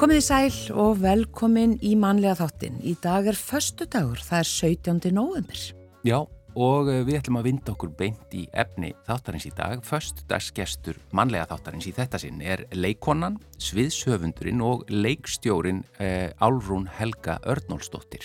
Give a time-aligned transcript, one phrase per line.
[0.00, 2.78] Komið í sæl og velkomin í manlega þáttin.
[2.88, 5.10] Í dag er förstu dagur, það er 17.
[5.12, 5.64] november.
[6.08, 6.16] Já,
[6.56, 9.82] og eh, við ætlum að vinda okkur beint í efni þáttarins í dag.
[9.84, 17.36] Förstu dagsgestur manlega þáttarins í þetta sinn er leikonan, sviðsöfundurinn og leikstjórin eh, Álrún Helga
[17.44, 18.24] Örnólsdóttir.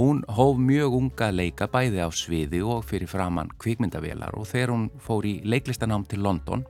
[0.00, 4.90] Hún hóf mjög unga leika bæði á sviði og fyrir framann kvikmyndavelar og þegar hún
[4.98, 6.66] fór í leiklistanám til London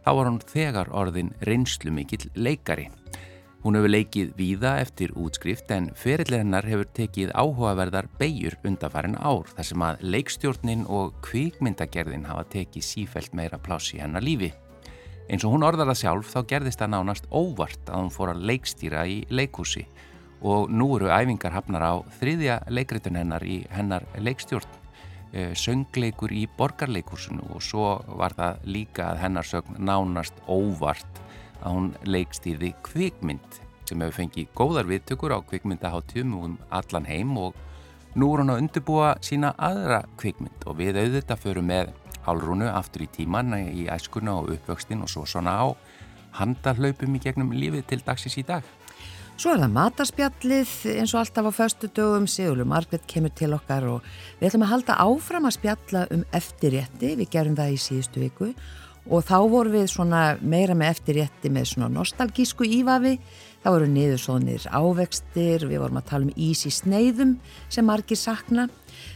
[0.00, 2.88] þá var hún þegar orðin reynslu mikill leikari.
[3.62, 9.68] Hún hefur leikið víða eftir útskrift en ferillennar hefur tekið áhugaverðar beigur undanfærin ár þar
[9.68, 14.50] sem að leikstjórnin og kvikmyndagerðin hafa tekið sífælt meira pláss í hennar lífi.
[15.30, 18.42] Eins og hún orðar það sjálf þá gerðist það nánast óvart að hún fór að
[18.50, 19.86] leikstýra í leikhúsi.
[20.42, 24.66] Og nú eru æfingar hafnar á þriðja leikritun hennar í hennar leikstjórn,
[25.30, 31.22] eh, söngleikur í borgarleikhúsinu og svo var það líka að hennar sögn nánast óvart
[31.62, 37.56] að hún leikstýrði kvikmynd sem hefur fengið góðar viðtökur á kvikmyndaháttum um allan heim og
[38.14, 41.92] nú er hún að undirbúa sína aðra kvikmynd og við auðvitað förum með
[42.26, 45.66] hálrúnu aftur í tíman í æskuna og uppvöxtin og svo svona á
[46.38, 48.64] handarhlaupum í gegnum lífið til dagsins í dag.
[49.40, 53.88] Svo er það matarspjallið eins og alltaf á förstu dögum, Sigurlu Margret kemur til okkar
[53.88, 54.04] og
[54.38, 58.52] við ætlum að halda áfram að spjalla um eftirrétti, við gerum það í síðustu viku
[59.10, 63.16] og þá vorum við svona meira með eftirrétti með svona nostalgísku ívafi.
[63.62, 67.36] Þá voru niður svonir ávextir við vorum að tala um ís í sneiðum
[67.70, 68.68] sem margir sakna.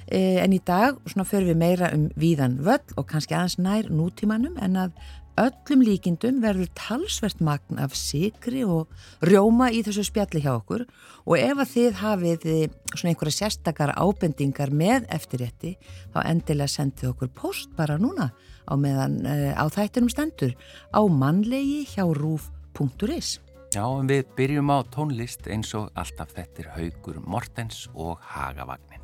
[0.06, 3.91] E, en í dag svona förum við meira um víðan völl og kannski aðeins nær
[3.91, 4.98] nútímanum en að
[5.37, 8.89] öllum líkindum verður talsvert magn af sigri og
[9.27, 10.87] rjóma í þessu spjalli hjá okkur.
[11.27, 12.47] Og ef að þið hafið
[12.95, 15.77] svona einhverja sérstakar ábendingar með eftirrétti
[16.15, 18.31] þá endilega sendið okkur post bara núna
[18.66, 20.53] á meðan uh, á þættinum stendur
[20.93, 23.38] á mannlegi hjá rúf.is.
[23.75, 29.03] Já, en við byrjum á tónlist eins og alltaf þetta er Haugur Mortens og Hagavagnin.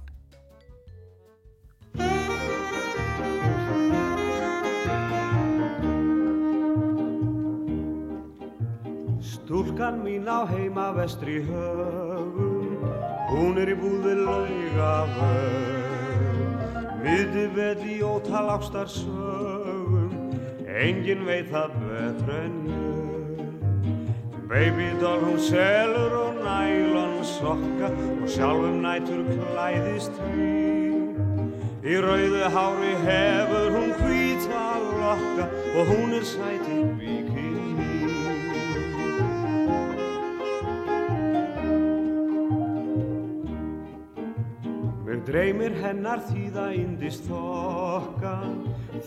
[9.21, 12.81] Stúlkan mín á heima vestri högum,
[13.29, 15.83] hún er í búði laugafög.
[17.05, 19.52] Miði veði ótal ástar sögum,
[20.81, 23.03] engin veit það betur en ég.
[24.53, 31.17] Babydoll hún selur og nælon sokka og sjálfum nætur klæðist við.
[31.83, 34.67] Í rauðu hári hefur hún hvita
[35.01, 36.93] lokka og hún er sætið
[45.13, 45.27] bikini.
[45.27, 48.35] Dreymir hennar því það indist þokka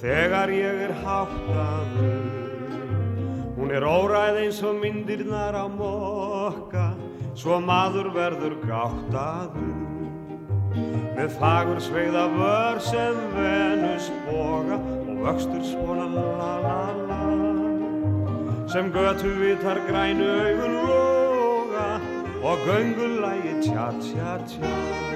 [0.01, 2.43] þegar ég er háttaður.
[3.55, 6.93] Hún er óræð eins og myndirnar á mokka,
[7.35, 9.73] svo maður verður gáttaður.
[11.15, 17.21] Með fagur sveiða vör sem venus boga og vöxtur svona la la la.
[18.67, 21.89] Sem götu vitar grænu augun loga
[22.43, 25.14] og göngulægi tja tja tja.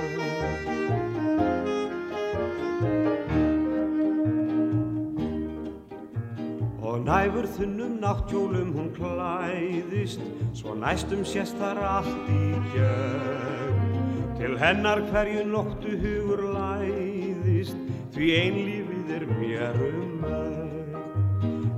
[7.20, 10.22] Næfur þunnum náttjólum hún klæðist,
[10.56, 13.90] svo næstum sést þar allt í gjörn.
[14.38, 17.76] Til hennar hverju nóttu hugur læðist,
[18.16, 20.96] því einlífið er mér um öll.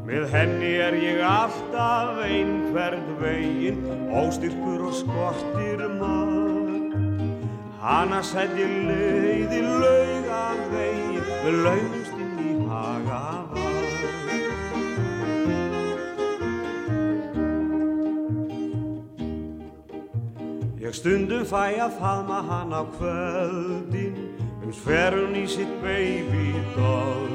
[0.05, 3.81] Með henni er ég alltaf einhvern veginn,
[4.21, 6.93] óstyrkur og skortir maður.
[7.81, 12.00] Hanna sætti leiði laugan veginn, við laugumst
[21.01, 24.17] stundum fæ að faðma hann á kvöldin
[24.61, 27.31] um sferun í sitt babydoll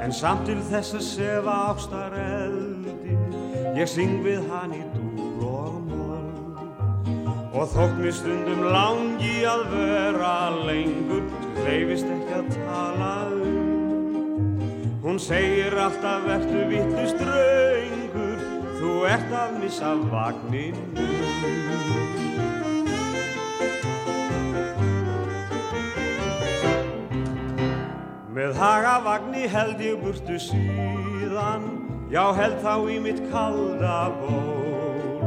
[0.00, 3.20] en samt til þess að sefa ástar eldin
[3.76, 6.32] ég syng við hann í dúr og moll.
[7.52, 10.34] Og þótt mér stundum langi að vera
[10.64, 11.28] lengur
[11.60, 14.52] hleyfist ekki að tala um.
[15.04, 18.38] Hún segir alltaf verður vittu ströngur
[18.80, 21.04] þú ert að missa vagninu
[28.34, 31.68] Með hagavagni held ég burtu síðan,
[32.10, 35.20] já held þá í mitt kalda ból.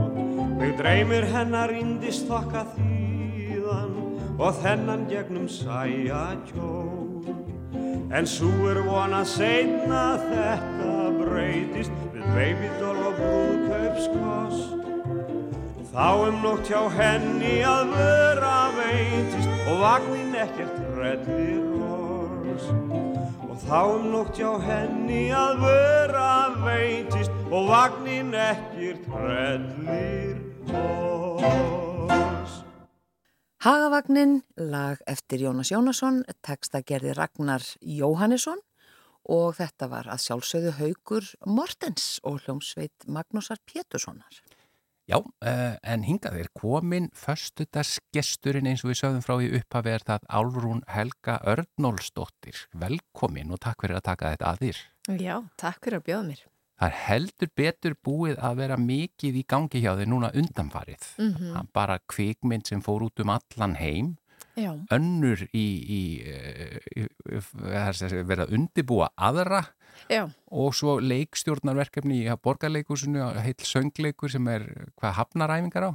[0.59, 3.93] Mig dreymir hennar indist þokka þýðan
[4.35, 7.31] og þennan gegnum sæja kjól.
[8.11, 14.75] En svo er vona seinna þetta breytist við babydoll og brúðkaupskost.
[15.95, 21.66] þá um nótt hjá henni að vera veitist og vagnin ekkert og
[23.65, 26.27] þá um nótt hjá henni að vera
[26.61, 30.37] veitist og vagnin ekkert rellir
[30.77, 32.59] oss
[33.65, 38.61] Hagavagnin, lag eftir Jónas Jónasson, texta gerði Ragnar Jóhannesson
[39.27, 44.46] og þetta var að sjálfsögðu haugur Mortens og hljómsveit Magnúsar Péturssonar.
[45.07, 50.03] Já, uh, en hingað er komin föstudagsgesturinn eins og við sögðum frá í upphafi er
[50.03, 52.65] það Álrún Helga Örnólsdóttir.
[52.75, 54.81] Velkomin og takk fyrir að taka þetta að þér.
[55.23, 55.33] Já,
[55.63, 56.41] takk fyrir að bjóða mér.
[56.77, 61.07] Það er heldur betur búið að vera mikið í gangi hjá þig núna undanfarið.
[61.17, 61.71] Mm -hmm.
[61.73, 64.17] Bara kvikmynd sem fór út um allan heim,
[64.57, 66.01] Já, önnur í, í,
[66.97, 69.61] í, í verið að undibúa aðra
[70.11, 74.67] já, og svo leikstjórnarverkefni í borgarleikusinu, heil söngleikur sem er
[74.99, 75.91] hvað hafnaræfingar á?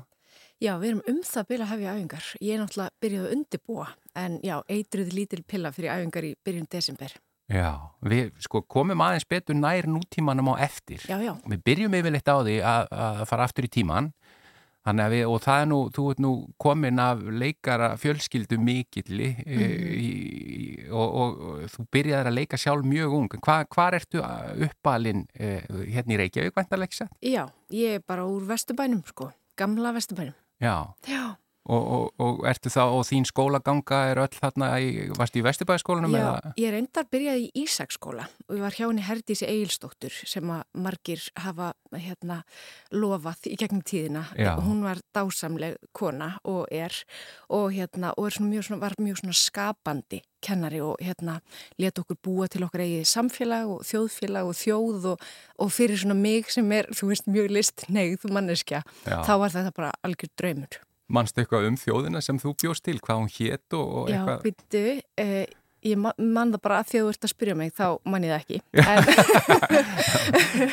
[0.62, 2.30] já, við erum um það byrja að hefja æfingar.
[2.38, 3.90] Ég er náttúrulega byrjuð að undibúa,
[4.22, 7.14] en já, eitruð lítil pilla fyrir æfingar í byrjun desember.
[7.52, 7.72] Já,
[8.06, 11.02] við sko komum aðeins betur nær nútímanum á eftir.
[11.10, 14.12] Já, já, Við byrjum yfirleitt á því að, að fara aftur í tíman
[14.84, 20.92] við, og það er nú, þú ert nú komin af leikara fjölskyldu mikilli mm -hmm.
[20.92, 23.28] og, og, og þú byrjaði að leika sjálf mjög ung.
[23.42, 24.18] Hva, hvar ertu
[24.66, 27.08] uppalinn eh, hérna í Reykjavík vantarleiksa?
[27.22, 30.34] já, ég er bara úr Vesturbænum, sko, gamla Vesturbænum.
[30.60, 31.36] Já, Já,
[31.70, 36.16] og, og, og ertu þá, og þín skólaganga er öll þarna, í, varstu í Vesturbæðskólanum?
[36.18, 40.50] já, ég er endar byrjaði í Ísaksskóla og ég var hjá henni Herdísi Egilstóttur sem
[40.50, 42.42] að margir hafa hérna
[42.94, 44.24] lofað í gegnum tíðina.
[44.38, 44.56] Já.
[44.62, 46.96] Hún var dásamleg kona og er
[47.52, 51.38] og hérna, og er svona mjög svona, var mjög svona skapandi kennari og hérna
[51.78, 55.26] let okkur búa til okkar eigið samfélag og þjóðfélag og þjóð og,
[55.62, 59.20] og fyrir svona mig sem er, þú veist, mjög list negð manneskja, Já.
[59.22, 60.82] þá var þetta bara algjör draumur.
[61.12, 64.38] Manstu eitthvað um þjóðina sem þú bjóst til, hvað hún hét og, og Já, eitthvað?
[64.46, 64.84] býttu,
[65.20, 65.44] eh,
[65.82, 68.22] ég ma- man það bara að því að þú ert að spyrja mig, þá man
[68.22, 68.58] ég það ekki.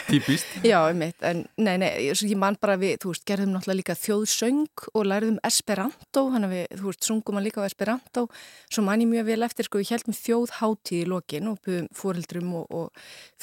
[0.09, 0.45] Típist?
[0.63, 4.85] já, einmitt, en nei, nei, ég man bara við, þú veist, gerðum náttúrulega líka þjóðsöng
[4.93, 8.21] og lærðum Esperanto, hann að við, þú veist, sungum að líka á Esperanto,
[8.69, 12.49] svo man ég mjög vel eftir, sko, við heldum þjóðháttíð í lokin og buðum fóreldrum
[12.61, 12.85] og, og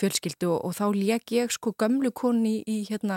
[0.01, 3.17] fjölskyldu og, og þá lék ég, sko, gömlu konni í, hérna,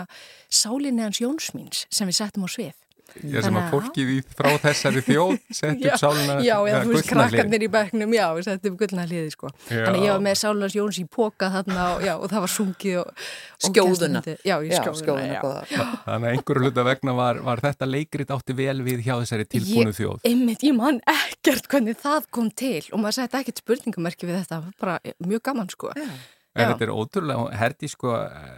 [0.50, 2.74] sálinni hans Jónsmíns sem við settum á svið.
[3.20, 7.08] Já, sem að fólkið í frá þessari þjóð sett upp sáluna Já, eða þú veist,
[7.10, 9.50] krakkarnir í bekknum, já, við settum gullna hliði, sko.
[9.68, 9.84] Já.
[9.86, 12.52] Þannig að ég var með Sálans Jóns í póka þarna og, já, og það var
[12.54, 13.10] sungið og...
[13.10, 14.22] og Skjóðuna.
[14.24, 15.84] gestirnir- Já, í Já, skjóðuna, já.
[16.06, 19.90] Þannig að einhverju hluta vegna var, var þetta leikrit átti vel við hjá þessari tilbúinu
[19.92, 20.18] Ég- þjóð.
[20.30, 24.62] Einmitt, ég man ekkert hvernig það kom til og maður setti ekkert spurningamerki við þetta,
[24.80, 25.92] bara mjög gaman, sko.
[25.98, 26.08] Já.
[26.58, 26.72] En Já.
[26.72, 28.10] þetta er ótrúlega, herdi sko,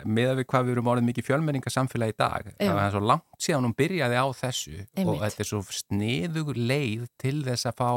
[0.09, 2.47] með að við hvað við erum orðið mikið fjölmenningasamfélagi í dag.
[2.57, 2.71] Já.
[2.73, 5.21] Það er svo langt síðan hún byrjaði á þessu og Einmitt.
[5.27, 7.91] þetta er svo sniðugur leið til þess að fá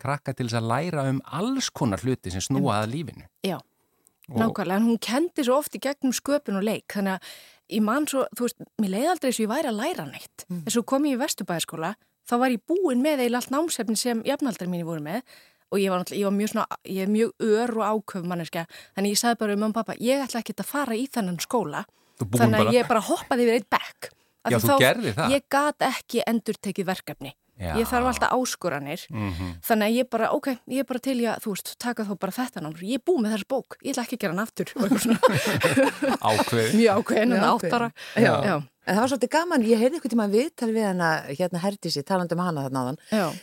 [0.00, 3.26] krakka til þess að læra um alls konar hluti sem snúa að lífinu.
[3.44, 7.20] Já, Og- nákvæmlega, en hún kendi svo oft í gegnum sköpun og leik, þannig að
[7.76, 10.44] ég man svo, þú veist, mér leiði aldrei þess að ég væri að læra neitt.
[10.48, 10.62] Mm.
[10.64, 14.22] En svo kom ég í Vesturbæðaskóla, þá var ég búin með eða allt námsefni sem
[14.24, 15.20] jafnaldar mínu voru með
[15.74, 18.66] og ég var, náttúrulega- ég var mjög svona, ég er mjög ör og áköf manneska,
[18.96, 21.40] þannig ég sagði bara um mamma og pappa, ég ætla ekki að fara í þennan
[21.42, 21.84] skóla,
[22.20, 24.12] þannig að bara- ég bara hoppaði yfir eitt bekk.
[24.44, 25.30] Af Já, því þú gerðir það.
[25.32, 27.32] Ég gat ekki endur tekið verkefni.
[27.58, 27.70] Já.
[27.78, 29.06] Ég þarf alltaf áskoranir.
[29.10, 29.60] Mhm.
[29.62, 32.18] Þannig að ég bara, ok, ég er bara til í að, þú veist, taka þó
[32.18, 32.82] bara þetta námur.
[32.82, 34.66] Ég er búið með þessu bók, ég ætla ekki að gera hann aftur.
[34.76, 36.18] og eitthvað svona.
[36.20, 36.70] Ákveði.
[36.74, 37.88] Mjög ákveðin, en áttara.
[38.16, 38.34] Já.
[38.44, 38.56] Já.
[38.86, 42.36] En það var svolítið gaman, ég heyrði einhvern tíma viðtal við hana, hérna Herdísi, talandi
[42.36, 42.98] um hana þarna áðan,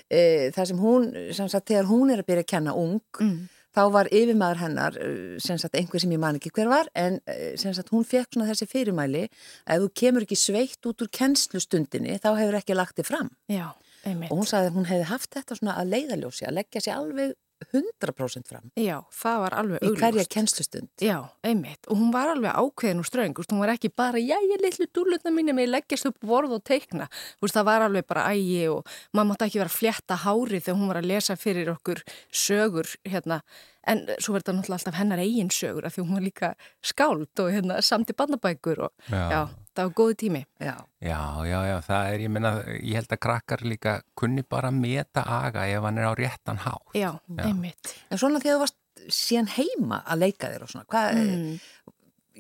[0.10, 3.48] e, það sem hún, sem sagt, þegar hún er að byrja að kenna ung, Mm.
[3.74, 7.22] þá var yfirmaður hennar, eh, sem sagt, einhver sem ég man ekki hver var, en
[7.26, 9.24] eh, sem sagt, hún fekk svona þessi fyrirmæli,
[9.66, 13.30] ef þú kemur ekki sveitt út úr kennslustundinni, þá hefur ekki lagt þið fram.
[13.50, 13.72] Já,
[14.06, 14.30] einmitt.
[14.32, 17.34] Og hún sagði að hún hefði haft þetta svona að leiðaljósi, að leggja sér alveg
[17.72, 20.90] 100% fram Já, það var alveg í hverja kennslustund.
[21.02, 21.86] Já, einmitt.
[21.88, 23.36] Og hún var alveg ákveðin og ströng.
[23.38, 26.64] Hún var ekki bara, já, ég litlu dúlutna mínu með leggjast upp á borð og
[26.68, 27.10] teikna.
[27.42, 30.80] Veist, Það var alveg bara ægi og maður mátti ekki vera að flétta hárið þegar
[30.80, 32.02] hún var að lesa fyrir okkur
[32.32, 33.42] sögur hérna.
[33.88, 36.50] En svo verður þetta náttúrulega alltaf hennar eigin sögur af því hún var líka
[36.86, 39.24] skáld og hérna, samt í barnabækur og Já.
[39.32, 39.42] já,
[39.76, 40.42] það var góði tími.
[40.62, 40.76] Já.
[41.02, 45.24] Já, já, já, það er, ég menna, ég held að krakkar líka kunni bara meta
[45.26, 46.94] aga ef hann er á réttan hátt.
[46.94, 47.44] Já, Já.
[47.48, 47.96] einmitt.
[48.12, 48.78] En svona þegar þú varst
[49.10, 51.60] síðan heima að leika þér og svona, hvað, Mm.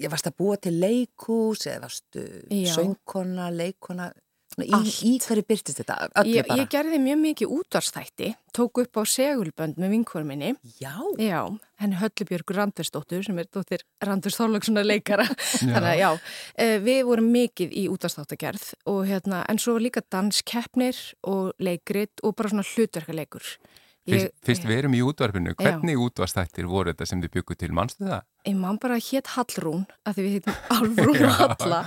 [0.01, 2.75] ég varst að búa til leikús eða varstu Já.
[2.75, 4.11] söngkona, leikona,
[4.59, 4.67] Í,
[5.07, 5.95] í hverju byrtist þetta?
[6.27, 10.49] Ég, ég gerði mjög mikið útvarstætti, tók upp á segulbönd með vinkvorminni.
[10.81, 10.97] Já?
[11.21, 11.39] Já,
[11.79, 15.23] henni Höllubjörgur Randursdóttur sem er dóttir Randurs Þorlöksunar leikara.
[15.61, 16.09] Þannig að já,
[16.65, 22.35] eh, við vorum mikið í útvarstættagerð og hérna, en svo líka danskeppnir og leikrit og
[22.35, 23.55] bara svona hlutverkaleikur.
[24.09, 28.07] Fyrst, fyrst við erum í útvarfinu, hvernig útvarstættir voru þetta sem þið bygguð til, mannstu
[28.07, 28.23] það?
[28.49, 31.81] Ég man bara hétt Hallrún, að því við heitum Alvrún Halla.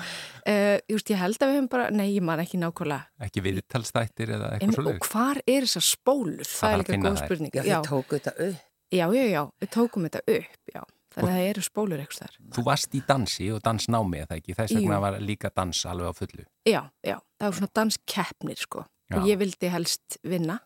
[0.45, 3.11] Uh, just, ég held að við hefum bara, nei ég man ekki nákvæmlega.
[3.27, 5.01] Ekki viðtalstættir eða eitthvað svolítið?
[5.03, 6.47] Og hvar er þessar spólur?
[6.47, 7.57] Það, það er líka góð spurning.
[7.59, 8.63] Já, þið tókum þetta upp.
[8.95, 10.85] Já, já, já, við tókum þetta upp, já.
[11.15, 12.39] Þannig að það eru spólur eitthvað þar.
[12.55, 14.55] Þú varst í dansi og dansnámi eða ekki?
[14.59, 16.47] Þess vegna var líka dans alveg á fullu?
[16.67, 18.83] Já, já, það var svona danskeppnir sko.
[19.13, 19.19] Já.
[19.19, 20.59] Og ég vildi helst vinna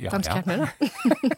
[0.00, 0.70] danskeppnina.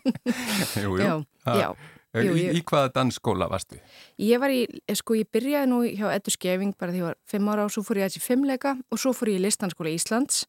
[0.84, 1.02] jú, jú.
[1.02, 1.68] Já, já.
[2.14, 3.80] Jú, í, í hvaða dansskóla varstu?
[4.22, 4.60] Ég var í,
[4.94, 7.82] sko ég byrjaði nú hjá Eddu Skeving bara því ég var fimm ára og svo
[7.82, 10.44] fór ég aðeins í fimmleika og svo fór ég í listanskóla Íslands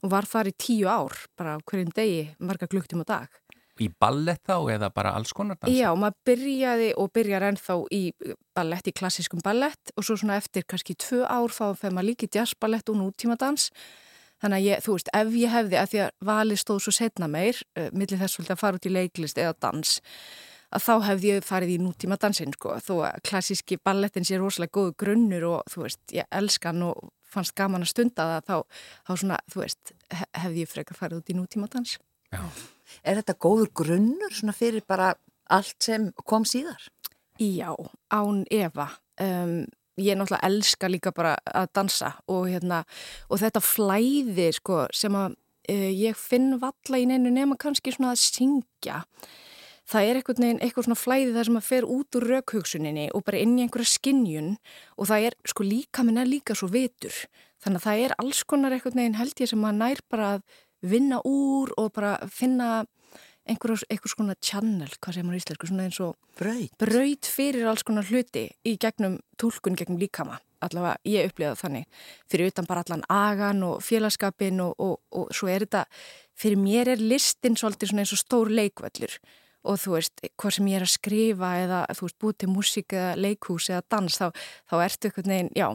[0.00, 3.40] og var þar í tíu ár bara hverjum degi, marga gluktum á dag.
[3.80, 5.72] Í ballett þá eða bara alls konar dans?
[5.72, 8.02] Já, maður byrjaði og byrjar ennþá í
[8.56, 12.28] ballett, í klassískum ballett og svo svona eftir kannski tvö ár þá fegur maður líki
[12.32, 13.70] jazzballett og nútímadans
[14.40, 17.28] Þannig að ég, þú veist, ef ég hefði, að því að vali stóð svo setna
[17.28, 19.96] meir, uh, millir þess að fara út í leiklist eða dans,
[20.70, 24.76] að þá hefði ég farið í nútíma dansin sko, þó að klassíski ballettin sé rosalega
[24.78, 29.12] góðu grunnur og þú veist, ég elskan og fannst gaman að stunda það þá, þá
[29.22, 29.92] svona, þú veist,
[30.42, 31.96] hefði ég frekar farið út í nútíma dans.
[32.30, 32.42] Já.
[33.06, 35.12] Er þetta góður grunnur svona fyrir bara
[35.50, 36.88] allt sem kom síðar?
[37.40, 37.72] Já,
[38.12, 38.90] án Eva.
[39.20, 39.64] Um,
[39.98, 42.84] ég náttúrulega elska líka bara að dansa og, hérna,
[43.28, 48.14] og þetta flæði sko, sem að uh, ég finn valla í neinu nema kannski svona
[48.14, 49.04] að syngja.
[49.90, 53.24] Það er eitthvað, neginn, eitthvað svona flæði þar sem að fer út úr raukhugsuninni og
[53.26, 54.52] bara inn í einhverja skinnjun
[54.94, 57.16] og það er sko líka minn er líka svo vitur.
[57.60, 60.44] Þannig að það er alls konar eitthvað neginn held ég sem að nær bara að
[60.80, 62.84] vinna úr og bara finna
[63.50, 66.76] einhvers, einhvers konar channel, hvað segir maður í íslensku, svona eins og braut.
[66.80, 70.38] braut fyrir alls konar hluti í gegnum tólkun, gegnum líkama.
[70.60, 75.48] Allavega ég upplifaði þannig fyrir utan bara allan agan og félagskapin og, og, og svo
[75.48, 75.86] er þetta,
[76.36, 79.16] fyrir mér er listin svolítið svona eins og stór leikvöllur
[79.68, 82.94] og þú veist, hvað sem ég er að skrifa eða þú veist, búið til músík
[82.96, 85.66] eða leikhús eða dans, þá, þá ertu eitthvað neginn, já,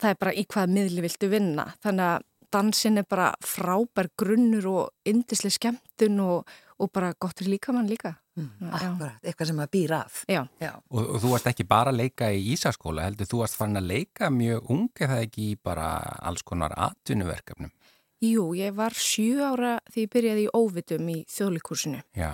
[0.00, 1.66] það er bara í hvað miðli viltu vinna.
[1.84, 7.54] Þannig að dansin er bara frábær grunnur og yndislega skemmtun og, og bara gott fyrir
[7.56, 8.14] líkamann líka.
[8.38, 10.22] Mm, akkurat, eitthvað sem að býra af.
[10.30, 10.40] Já.
[10.62, 10.72] Já.
[10.90, 13.90] Og, og þú varst ekki bara að leika í Ísaskóla, heldur þú varst farin að
[13.90, 15.90] leika mjög ung eða ekki bara
[16.24, 17.72] alls konar atvinnuverkefnum?
[18.20, 22.02] Jú, ég var sjú ára því ég byrjaði í óvitum í þjóðlikursinu.
[22.16, 22.32] Já.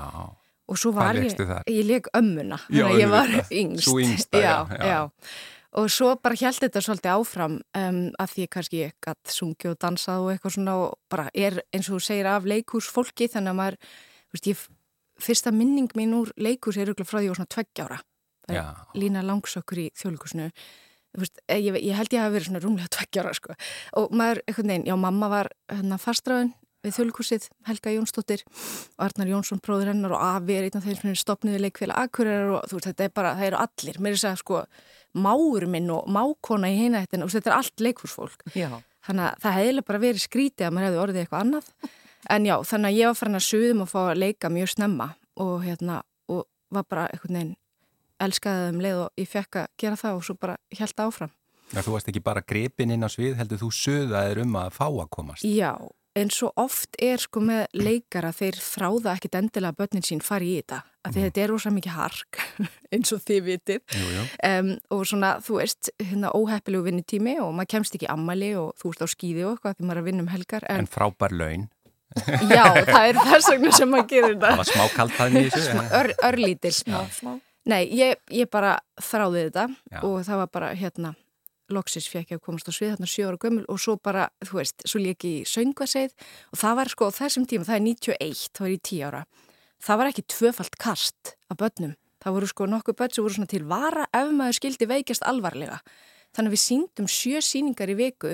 [0.66, 1.36] Og svo var ég,
[1.70, 3.86] ég leik ömmuna, þannig að ég var yngst.
[3.86, 4.98] Sú yngsta, já, já, já.
[5.76, 9.80] Og svo bara held þetta svolítið áfram um, að því kannski ég gætt sungið og
[9.84, 13.58] dansað og eitthvað svona og bara er eins og þú segir af leikúsfólki þannig að
[13.60, 13.78] maður,
[14.34, 14.64] veist, ég,
[15.22, 18.02] fyrsta minning mín úr leikús er frá því ég var svona tveggjára.
[18.94, 20.50] Lína langsökkur í þjóðlíkusinu.
[21.48, 23.56] Eh, ég, ég held ég hafi verið svona rúmlega tveggjára sko.
[23.96, 26.52] og maður, einhvern veginn, já mamma var hérna fastræðin
[26.84, 30.98] við þjóðlíkusið Helga Jónsdóttir og Arnar Jónsson bróður hennar og Afi er einn af þeim
[31.00, 34.14] sem er stopniði leikfélag Akureyrar og þú veist þetta er bara, það eru allir mér
[34.14, 34.60] er þess að sko
[35.16, 38.68] máur minn og mákona í heina þetta þetta er allt leikfúsfólk Já.
[39.08, 41.72] þannig að það hefði bara verið skrítið að maður hefði orðið eitthvað annað
[42.30, 45.08] en já, þannig að ég var farin að suðum að fá að leika mjög snemma
[45.36, 46.00] og hérna,
[46.32, 47.56] og var bara einhvern veginn
[48.24, 51.34] elskaðið um leið og ég fekk að gera það og svo bara held áfram
[51.74, 54.84] Já, þú varst ekki bara grepin inn á svið, heldur þú söðaðir um að fá
[54.86, 55.42] að komast?
[55.42, 55.72] Já,
[56.16, 60.52] en svo oft er sko með leikara þeir þráða ekkit endilega að börnin sín fari
[60.54, 62.38] í þetta af því þetta er rosa mikið hark
[62.94, 64.24] eins og þið vitið Jú, jú.
[64.48, 68.94] um, og svona, þú veist, hérna óheppilegu vinnutími og maður kemst ekki ammali og þú
[68.94, 71.66] ert á skýði og eitthvað því maður er að vinna um helgar En frábær laun.
[72.48, 74.56] Já, það er þess vegna sem maður gerir Það þetta.
[74.62, 75.84] var smá kaltaðin í þessu.
[76.00, 76.72] Ör, örlítil.
[76.86, 77.34] Já.
[77.66, 80.00] Nei, ég, ég bara þráði þetta Já.
[80.06, 81.10] og það var bara hérna,
[81.74, 84.60] loksis fekk ég að komast á svið þarna sjö ára gömul og svo bara, þú
[84.60, 86.14] veist, svo ég í söngvaseið
[86.54, 89.22] og það var sko á þessum tíma, það er 91, þá var ég 10 ára.
[89.86, 91.96] Það var ekki tvöfalt kast af börnum.
[92.22, 95.82] Það voru sko nokkuð börn sem voru svona til vara ef maður skildi veikjast alvarlega.
[96.38, 98.32] Þannig að við síndum sjö síningar í viku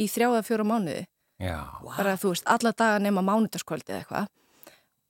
[0.00, 1.04] í þrjáða fjóra mánuði
[1.40, 1.56] Já.
[1.96, 4.28] bara þú veist, alla daga nema mánudaskvöldi eða eitthvað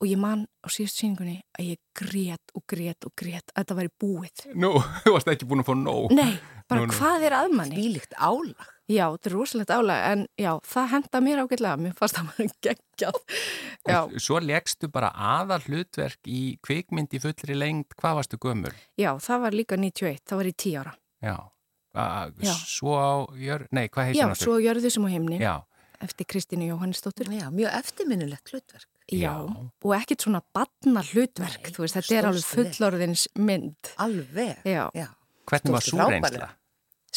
[0.00, 3.75] og ég man á síðust síningunni að ég grét og grét og grét að þetta
[3.80, 4.70] væri búið Nú,
[5.04, 6.14] þú varst ekki búin að fá nóg.
[6.16, 6.38] Nei,
[6.70, 6.94] bara Nú, nú.
[6.96, 7.76] hvað er að manni?
[7.76, 8.70] Vílíkt álag.
[8.90, 12.54] Já, þetta er rosalegt álag en já, það henda mér ágætlega mér fannst það maður
[12.66, 13.20] geggjað
[13.90, 17.92] Já, Svo leggstu bara aðal hlutverk í kvikmynd í fullri lengd.
[18.00, 18.75] Hvað varstu gömur?
[18.99, 21.37] já, það var líka 91, það var í 10 ára Já.
[21.94, 22.04] A,
[22.42, 22.54] Já.
[22.70, 24.49] Svo á, jör, nei, hvað heitir Já, hann aftur?
[24.49, 25.54] svo gjörðu sem á heimni Já.
[26.04, 27.28] Eftir Kristínu Jóhannesdóttur.
[27.33, 28.88] Já, mjög eftirminnilegt hlutverk.
[29.11, 29.35] Já,
[29.83, 33.90] og ekkit svona batna hlutverk, Nei, þú veist, þetta er alveg fullorðins mynd.
[33.99, 34.85] Alveg, já.
[34.95, 35.09] já.
[35.50, 36.50] Hvernig var svo reynsla?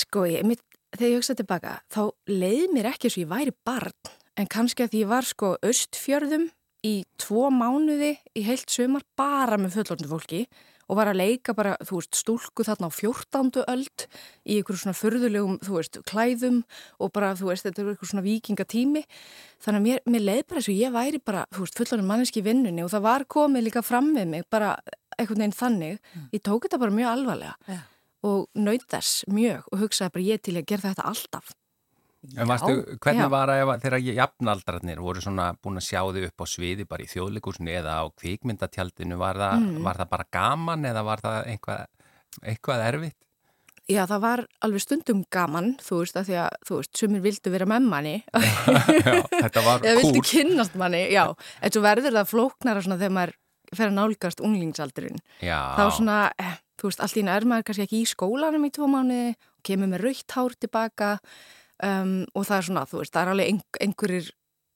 [0.04, 0.64] Sko, ég, mitt,
[0.96, 2.02] þegar ég hugsaði tilbaka, þá
[2.34, 4.12] leið mér ekki eins og ég væri barn,
[4.42, 6.50] en kannski að ég var sko östfjörðum
[6.84, 11.76] í tvo mánuði í heilt sömar bara með fullorðinu fólki og var að leika bara,
[11.84, 14.06] þú veist, stúlku þarna á fjórtándu öld
[14.44, 16.60] í einhverjum svona förðulegum, þú veist, klæðum
[17.00, 19.06] og bara, þú veist, þetta er einhverjum svona vikingatími
[19.64, 22.44] þannig að mér, mér leið bara eins og ég væri bara, þú veist, fullanum manneski
[22.46, 24.76] vinnunni og það var komið líka fram með mig bara
[25.18, 26.30] einhvern veginn þannig, mm.
[26.36, 27.84] ég tók þetta bara mjög alvarlega yeah.
[28.28, 31.54] og nöyð þess mjög og hugsaði bara ég til að gera þetta alltaf
[32.38, 33.32] En varstu, hvernig já.
[33.32, 37.10] var það þegar jafnaldrarnir voru svona búin að sjá þið upp á sviði bara í
[37.12, 39.82] þjóðleikusinu eða á kvikmyndatjaldinu, var það, mm.
[39.84, 41.84] var það bara gaman eða var það eitthvað,
[42.42, 43.20] eitthvað erfitt?
[43.92, 47.52] Já, það var alveg stundum gaman, þú veist, að því að, þú veist, sumir vildu
[47.52, 48.14] vera með manni.
[49.04, 49.90] já, þetta var cool.
[49.90, 51.26] Eða vildu kynnast manni, já.
[51.60, 53.34] En svo verður það flóknara svona þegar maður
[53.74, 55.20] fer að nálgast unglingsaldurinn.
[55.44, 55.58] Já.
[55.76, 58.72] Það var svona, eh, þú veist, allt í nær maður kannski ekki í skólanum í
[58.72, 59.20] tvo mánu,
[59.68, 61.12] kemur með raukt hár tilbaka
[61.84, 64.34] um, og það er svona, þú veist, það er alveg einhverjir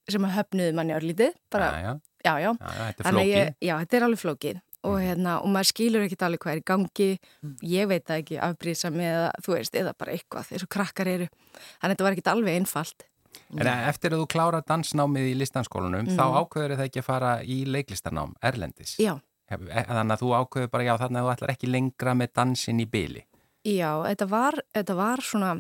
[0.08, 1.92] sem höfnuðu manni örlítið bara, já,
[2.24, 3.52] já, já, já, þetta er flókið.
[3.68, 4.64] já, þetta er alveg flókið.
[4.86, 5.04] Og, mhm.
[5.08, 7.10] hérna, og maður skilur ekkit alveg hvað er í gangi.
[7.44, 7.54] Mm.
[7.66, 11.30] ég veit það ekki, afbrísa með þú veist, eða bara eitthvað, þessu krakkar eru.
[11.58, 13.08] Þannig að þetta var ekkit alveg einfalt.
[13.58, 16.16] En eftir að þú klára dansnámið í listanskólanum, mm.
[16.16, 18.96] þá ákveður það ekki að fara í leiklistarnám, Erlendis?
[19.02, 19.18] Já.
[19.48, 22.82] E, Þannig að þú ákveður bara, já, þannig að þú ætlar ekki lengra með dansin
[22.84, 23.22] í byli
[23.68, 25.52] Já, þetta var, þetta var svona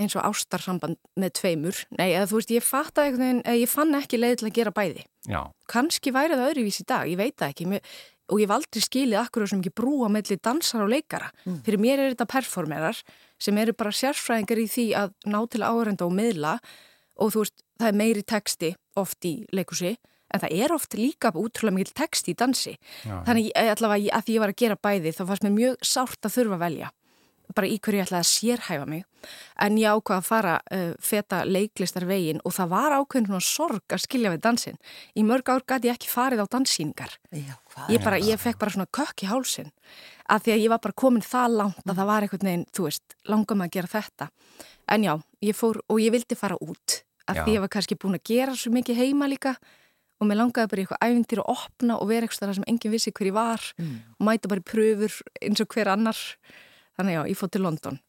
[0.00, 1.82] eins og ástarsamband með tveimur.
[1.98, 3.20] Nei, eða þú veist, ég fatt að
[3.54, 5.04] ég fann ekki leið til að gera bæði.
[5.24, 5.40] Já.
[5.70, 7.66] kannski væri það öðruvís í dag, ég veit það ekki.
[7.70, 7.92] Mér,
[8.28, 11.30] og ég hef aldrei skilið akkur sem ekki brúa melli dansar og leikara.
[11.44, 11.60] Mm.
[11.66, 13.02] fyrir mér er þetta performerar
[13.40, 16.58] sem eru bara sérfræðingar í því að ná til áhörenda og miðla.
[17.20, 19.94] Og þú veist, það er meiri texti oft í leikusi
[20.34, 22.74] en það er oft líka útrúlega mikil texti í dansi.
[23.04, 23.22] Já.
[23.28, 26.36] þannig allavega að því ég var að gera bæði þá fannst mér mjög sárt að
[26.38, 26.90] þurfa að velja
[27.54, 29.04] bara í hverju ég ætlaði að sérhæfa mig.
[29.60, 33.96] En ég ákvaði að fara uh, feta leiklistar vegin og það var ákveðin svona sorg
[33.96, 34.80] að skilja við dansin
[35.14, 37.14] í mörg ár gæti ég ekki farið á danssýningar.
[37.34, 39.72] Ég, bara, ég fekk bara svona kökk í hálsin
[40.24, 42.88] að því að ég var bara komin það langt að það var einhvern veginn, þú
[42.88, 44.28] veist, langað með að gera þetta.
[44.94, 47.00] En já, ég fór og ég vildi fara út.
[47.24, 47.44] Að já.
[47.44, 49.54] því ég var kannski búin að gera svo mikið heima líka
[50.20, 53.12] og mér langaði bara í eitthvað ævindir að opna og vera eitthvað sem enginn vissi
[53.14, 53.94] hver ég var mm.
[54.18, 56.20] og mæta bara pröfur eins og hver annar
[56.98, 58.00] Þannig já, ég fótt til London.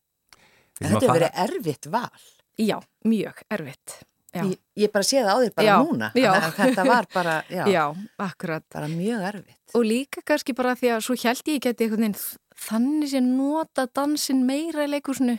[0.79, 2.27] Þetta hefur verið erfitt val.
[2.61, 3.97] Já, mjög erfitt.
[4.35, 6.07] Ég, ég bara sé það á þér bara já, núna.
[6.19, 6.31] Já.
[6.57, 7.83] Þetta var bara, já, já.
[8.19, 9.61] Bara mjög erfitt.
[9.79, 12.17] Og líka kannski bara því að svo held ég geti einhvern veginn
[12.65, 15.37] þannig sem nota dansin meira í leikursinu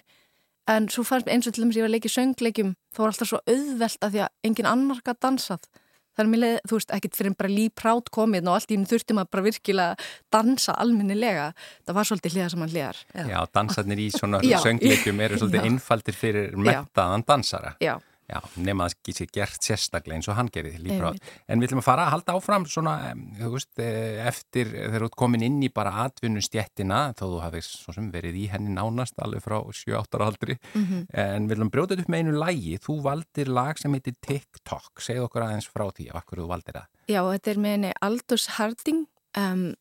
[0.72, 3.30] en svo fannst eins og til dæmis ég var að leiki söngleikum þá var alltaf
[3.30, 5.68] svo auðvelt að því að engin annar gæti dansað
[6.16, 9.16] Að mér leiði, þú veist, ekkert fyrir bara líprátt komið og allt í húnu þurfti
[9.16, 11.46] maður bara virkilega dansa alminnilega.
[11.84, 13.00] Það var svolítið hliða sem hann hliðar.
[13.12, 17.74] Já, Já dansarnir í svona söngleikum eru svolítið innfaldir fyrir mettaðan dansara.
[17.84, 17.96] Já.
[18.26, 21.12] Já, nema að það sé gert sérstaklega eins og hann því líka.
[21.46, 22.94] En við ætlum að fara að halda áfram svona,
[23.38, 28.10] þú veist, eh, eftir þegar þú ert komin inn í bara atvinnustjettina, þó þú hafið
[28.16, 31.06] verið í henni nánast alveg frá 7-8 ára aldri, mm -hmm.
[31.14, 32.78] en við ætlum að brjóta þetta upp með einu lægi.
[32.82, 35.00] Þú valdir lag sem heitir TikTok.
[35.00, 36.86] Segð okkur aðeins frá því af hverju þú valdir það.
[37.08, 39.06] Já, þetta er með henni Aldous Harding.
[39.36, 39.74] Um,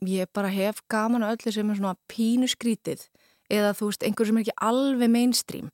[0.00, 3.08] ég bara hef gaman á öllu sem er svona pínu skrítið
[3.52, 5.70] eða þú veist, einhver sem er ekki alveg mainstream.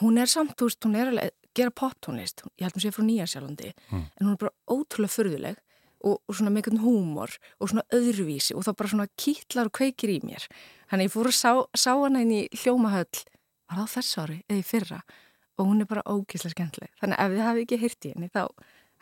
[0.00, 2.94] Hún er samt, þú veist, hún er alveg gera poptónlist, ég held að hún sé
[2.94, 4.04] frá Nýjasjálfandi mm.
[4.04, 5.58] en hún er bara ótrúlega förðuleg
[6.02, 9.76] og, og svona með einhvern húmor og svona öðruvísi og þá bara svona kýtlar og
[9.78, 10.46] kveikir í mér
[10.90, 13.24] þannig ég fór að sá, sá hana inn í hljómahöll
[13.68, 15.02] var það þess ári eða í fyrra
[15.60, 18.44] og hún er bara ógíslega skemmtileg þannig ef þið hafi ekki hirti henni þá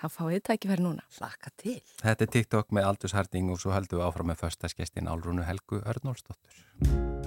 [0.00, 1.06] þá fáið þið tækifæri núna.
[1.12, 1.78] Flaka til.
[2.00, 5.82] Þetta er TikTok með Aldus Harding og svo heldum við áfram með förstaskestin Álrunu Helgu
[5.84, 7.19] Örnólsdóttur.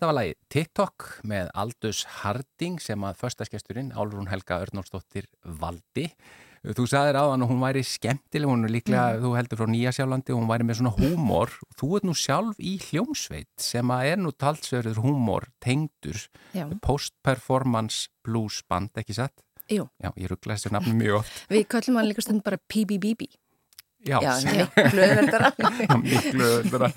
[0.00, 6.06] Þetta var lagi TikTok með Aldus Harding sem að förstaskesturinn Álrún Helga Örnórsdóttir valdi.
[6.64, 9.26] Þú sagðir á hann og hún væri skemmtileg, hún er líklega, mm.
[9.26, 11.52] þú heldur frá Nýjasjálandi og hún væri með svona húmor.
[11.76, 16.24] Þú ert nú sjálf í hljómsveit sem að er nú talsverður húmor, tengdur,
[16.80, 19.36] post-performance blues band, ekki satt?
[19.68, 19.84] Jú.
[20.00, 21.44] Já, ég ruggla þessu nafnu mjög oft.
[21.52, 23.28] Við kallum hann líka stund bara PBBB.
[24.10, 25.50] Já, miklu öðvöldara
[26.00, 26.88] Miklu öðvöldara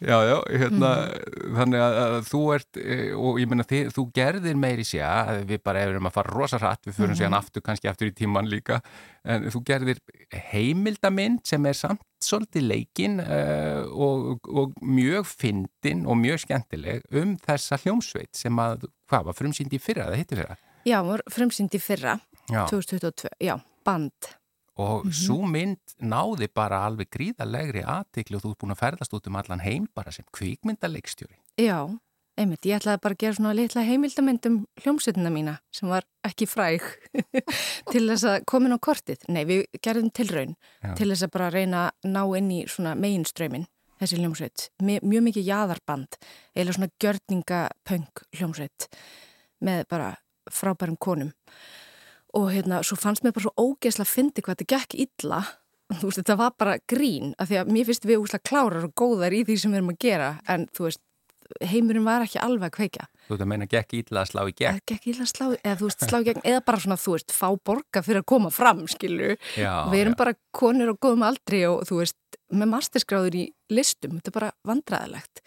[0.00, 1.56] Já, já, hérna mm.
[1.58, 6.08] þannig að þú ert eh, og ég menna þú gerðir meiri sér við bara erum
[6.08, 7.18] að fara rosa hratt við fyrir mm.
[7.20, 8.80] síðan aftur, kannski aftur í tíman líka
[9.28, 10.00] en þú gerðir
[10.54, 17.36] heimildamind sem er samt svolítið leikin uh, og, og mjög fyndin og mjög skemmtileg um
[17.44, 20.58] þessa hljómsveit sem að, hvað var frumsýndi fyrra, það hittir fyrra?
[20.88, 20.98] Já,
[21.34, 22.64] frumsýndi fyrra já.
[22.72, 24.32] 2022, já, band
[24.78, 25.26] og mm -hmm.
[25.26, 29.36] svo mynd náði bara alveg gríðalegri aðtikli og þú ert búin að ferðast út um
[29.36, 31.36] allan heim bara sem kvíkmyndalegstjóri.
[31.58, 31.98] Já,
[32.36, 36.82] einmitt, ég ætlaði bara að gera svona litla heimildamöndum hljómsveitina mína sem var ekki fræg
[37.92, 39.18] til þess að komin á kortið.
[39.28, 40.94] Nei, við gerðum tilraun Já.
[40.94, 43.66] til þess að bara reyna að ná inn í svona meginströmin
[43.98, 44.70] þessi hljómsveit.
[44.78, 46.18] Mjög mikið jæðarband
[46.54, 48.88] eða svona gjörningapöng hljómsveit
[49.58, 50.14] með bara
[50.52, 51.32] frábærum konum
[52.36, 55.42] og hérna, svo fannst mér bara svo ógeðsla að fyndi hvað þetta gekk illa.
[55.88, 58.92] Þú veist, þetta var bara grín af því að mér finnst við úslega klárar og
[58.98, 60.32] góðar í því sem við erum að gera.
[60.52, 61.00] En þú veist,
[61.64, 64.54] heimurinn var ekki alveg að kveika Þú veist að meina gekk illa að slá í
[64.56, 64.80] gegn?
[64.88, 67.34] Gekk illa að slá, eða þú veist, slá í gegn eða bara svona, þú veist,
[67.36, 70.20] fá borga fyrir að koma fram skilu, já, við erum já.
[70.22, 74.52] bara konir og góðum aldri og þú veist með masterskráður í listum, þetta er bara
[74.70, 75.42] vandræðilegt,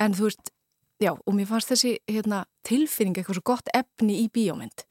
[0.00, 0.52] en þú veist
[1.04, 4.87] já, og mér fannst þessi hérna, tilfinning eitthvað svo gott efni í bíómynd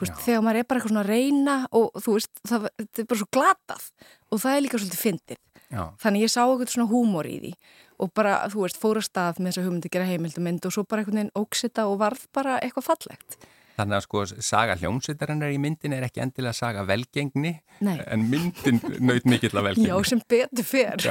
[0.00, 3.08] Veist, þegar maður er bara eitthvað svona að reyna og þú veist, það, það er
[3.12, 3.84] bara svo glatað
[4.30, 5.40] og það er líka svolítið fyndið.
[6.02, 7.52] Þannig ég sá eitthvað svona húmor í því
[8.00, 11.04] og bara, þú veist, fóra stað með þess að hugmyndi gera heimildumynd og svo bara
[11.04, 13.36] veginn óksita og varð bara eitthvað fallegt.
[13.80, 17.96] Þannig að sko saga hljómsveitarinnar í myndin er ekki endilega saga velgengni Nei.
[18.04, 19.88] en myndin naut mikill af velgengni.
[19.88, 21.06] Já, sem betur fyrr.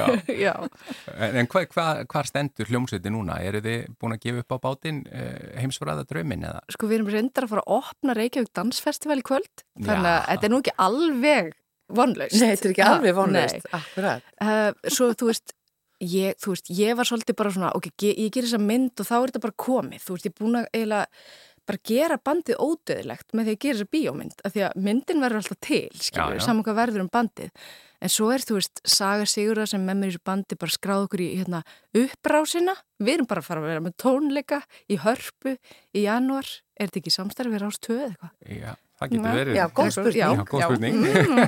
[1.20, 3.38] En, en hvað hva, hva stendur hljómsveiti núna?
[3.44, 6.62] Eru þið búin að gefa upp á bátinn eh, heimsfaraða draumin eða?
[6.72, 10.48] Sko við erum reyndar að fara að opna Reykjavík Dansfestival í kvöld þannig að þetta
[10.48, 11.54] er nú ekki alveg
[12.00, 12.36] vonlaust.
[12.38, 13.72] Nei, þetta er ekki alveg vonlaust.
[13.80, 14.30] Akkurat.
[14.40, 15.56] Uh, svo þú veist
[16.00, 19.04] Ég, þú veist, ég var svolítið bara svona, ok, ég, ég ger þessa mynd og
[19.04, 21.26] þá er þetta bara komið, þú veist, ég er búin að eiginlega
[21.70, 25.40] bara gera bandið ódöðilegt með því að gera þessa bíómynd af því að myndin verður
[25.40, 26.02] alltaf til,
[26.42, 27.54] saman hvað verður um bandið.
[28.00, 31.02] En svo er þú veist, Saga Sigurða sem með mér í þessu bandi bara skráð
[31.04, 31.60] okkur í hérna,
[32.00, 35.52] uppbrásina, við erum bara að fara að vera með tónleika í hörpu
[35.92, 36.48] í januar,
[36.80, 38.56] er þetta ekki samstarfið við rástöðu eða eitthvað?
[38.56, 39.58] Já, það getur verið.
[39.58, 40.96] Já, góð spurning, spurning.
[41.04, 41.44] Mm,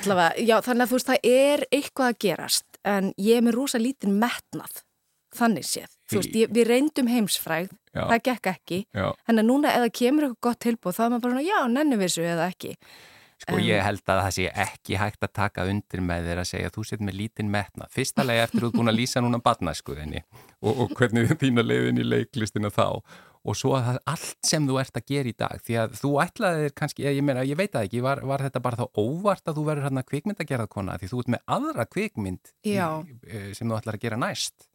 [0.00, 3.58] Allavega, já, þannig að þú veist, það er eitthvað að gerast en ég er með
[3.60, 4.82] rosa lítinn metnað
[5.38, 5.95] þannig séð.
[6.06, 8.04] Þú veist, ég, við reyndum heimsfræð, já.
[8.04, 11.34] það gekk ekki, en að núna eða kemur eitthvað gott tilbúð, þá er maður bara
[11.34, 12.74] svona, já, nenni við þessu eða ekki.
[13.36, 16.48] Sko um, ég held að það sé ekki hægt að taka undir með þér að
[16.48, 17.88] segja að þú set með lítinn metna.
[17.92, 21.64] Fyrsta leið eftir að þú er búin að lýsa núna badnaskuðinni og, og hvernig þína
[21.66, 22.86] leiðin í leiklistina þá
[23.46, 26.62] og svo að allt sem þú ert að gera í dag því að þú ætlaði
[26.64, 29.60] þér kannski, ég, meina, ég veit að ekki, var, var þetta bara þá óvart að
[29.60, 34.00] þú verður hérna kvikmyndagerðarkona því þú ert með aðra kvikmynd í, eh, sem þú ætlar
[34.00, 34.66] að gera næst?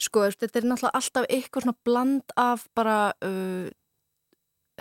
[0.00, 3.68] Sko, þetta er náttúrulega alltaf eitthvað svona bland af bara uh,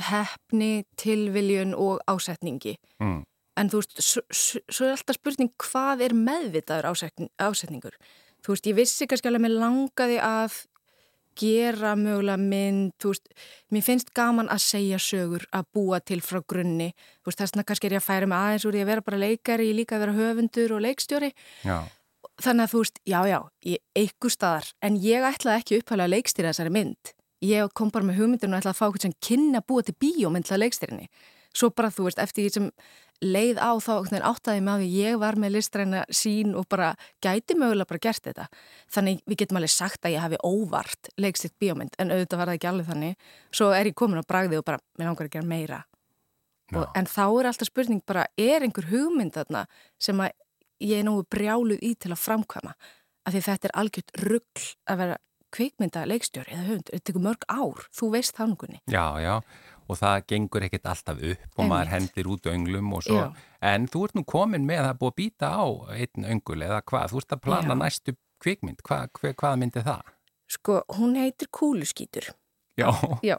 [0.09, 2.77] hefni, tilviljun og ásetningi.
[3.03, 3.21] Mm.
[3.59, 3.99] En þú veist,
[4.31, 7.97] svo er alltaf spurning hvað er meðvitaður ásetningur?
[8.39, 10.61] Þú veist, ég vissi kannski alveg með langaði að
[11.39, 13.29] gera mögulega mynd, þú veist,
[13.71, 17.67] mér finnst gaman að segja sögur, að búa til frá grunni, þú veist, þess vegna
[17.69, 20.03] kannski er ég að færa mig aðeins úr því að vera bara leikari, líka að
[20.05, 21.31] vera höfundur og leikstjóri.
[21.67, 21.77] Já.
[22.39, 26.13] Þannig að þú veist, já, já, ég eitthvað staðar, en ég ætlaði ekki upphæflega að
[26.13, 27.11] leikstýra þessari mynd.
[27.43, 30.47] Ég kom bara með hugmyndinu og ætlaði að fá eitthvað sem kynna búa til bíómynd
[30.47, 31.09] til að leikstýrinni.
[31.55, 32.71] Svo bara, þú veist, eftir því sem
[33.19, 37.89] leið á þá áttaði mig að ég var með listræna sín og bara gæti mögulega
[37.89, 38.47] bara gert þetta.
[38.93, 42.59] Þannig við getum alveg sagt að ég hafi óvart leikstýrt bíómynd, en auðvitað var það
[42.59, 43.31] ekki alveg þannig.
[43.51, 45.81] Svo er ég komin á bragði og bara, mér langar að gera meira.
[46.69, 49.65] Og, en þá er alltaf spurning bara, er einhver hugmynd þarna
[49.99, 50.35] sem að
[50.83, 52.75] ég er nógu brjáluð í til að framkvæma
[53.25, 55.17] af því þetta er algjört ruggl að vera
[55.55, 58.79] kveikmynda leikstjóri eða höfund, þetta tekur mörg ár, þú veist þangunni.
[58.89, 59.33] Já, já,
[59.89, 61.71] og það gengur ekkert alltaf upp og Einmitt.
[61.73, 63.47] maður hendir út önglum og svo, já.
[63.71, 65.65] en þú ert nú komin með að búa býta á
[65.97, 67.79] einn öngul eða hvað, þú ert að plana já.
[67.81, 70.13] næstu kveikmynd, Hva, hva, hvað myndi það?
[70.49, 72.29] Sko, hún heitir Kúluskýtur.
[72.77, 72.89] Já.
[73.25, 73.37] Já,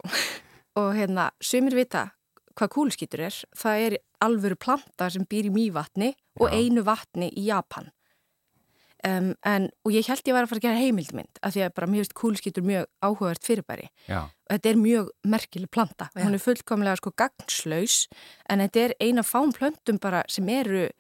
[0.78, 2.10] og hérna, sumir vita
[2.58, 6.54] hvað kúluskýtur er, það er alvöru planta sem býr í mývatni og Já.
[6.58, 7.90] einu vatni í Japan.
[9.00, 11.70] Um, en, og ég held ég var að fara að gera heimildmynd af því að
[11.78, 14.26] bara mjög kúlskýtur mjög áhugavert fyrirbæri Já.
[14.28, 16.20] og þetta er mjög merkileg planta, Já.
[16.26, 17.94] hún er fullkomlega sko gagnslaus
[18.52, 20.90] en þetta er eina fám plöntum bara sem eru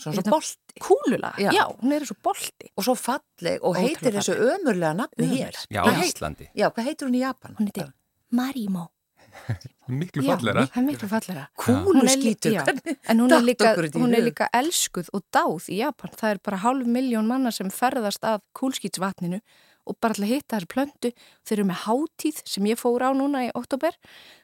[0.00, 0.80] Svo svo Hérna- bolti.
[0.80, 1.50] kúlula, Já.
[1.52, 5.52] já, hún er svo bolti Og svo falleg og Ótrúlega heitir þessu ömurlega nafni hér.
[5.68, 6.48] Já, heit- Íslandi.
[6.56, 7.56] Já, hvað heitir hún í Japan?
[7.60, 7.92] hún heitir
[8.32, 8.88] Marimo
[9.90, 10.64] Miklu Já, fallera.
[10.78, 11.08] er miklu
[12.10, 12.12] er,
[12.64, 16.10] hvernig- já, en hún er, líka, hún er líka elskuð og dáð í Japan.
[16.14, 19.40] Það er bara hálf miljón manna sem ferðast að kúlskýtsvatninu
[19.90, 21.12] og bara að hitta þessar plöntu.
[21.46, 23.96] Þeir eru með hátíð sem ég fór á núna í oktober.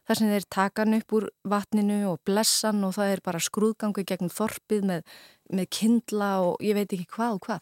[0.09, 4.05] þar sem þeir taka hann upp úr vatninu og blessan og það er bara skrúðgangu
[4.07, 5.03] gegnum þorpið með,
[5.53, 7.61] með kindla og ég veit ekki hvað og hvað.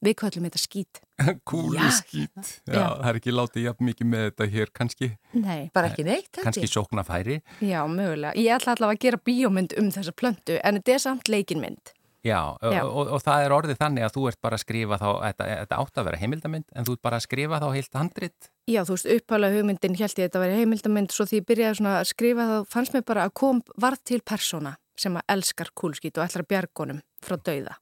[0.00, 1.00] Við köllum þetta skít.
[1.50, 2.32] Kúluskít.
[2.64, 2.84] Já, Já.
[2.88, 5.70] það er ekki látið jafn mikið með þetta hér kannski, Nei.
[5.76, 7.40] Bara ekki neitt, kannski sóknarfæri.
[7.60, 8.32] Já, mögulega.
[8.40, 11.92] Ég ætla allavega að gera bíómynd um þessa plöntu en þetta er samt leikinmynd.
[12.20, 12.82] Já, Já.
[12.84, 15.44] Og, og, og það er orðið þannig að þú ert bara að skrifa þá, þetta,
[15.62, 18.50] þetta átt að vera heimildamind, en þú ert bara að skrifa þá heilt handrit.
[18.68, 21.86] Já, þú veist, uppálega hugmyndin held ég að þetta væri heimildamind svo því ég byrjaði
[21.88, 26.20] að skrifa þá fannst mér bara að kom varð til persóna sem að elskar kúlskít
[26.20, 27.78] og ætlar að bjargonum frá dauða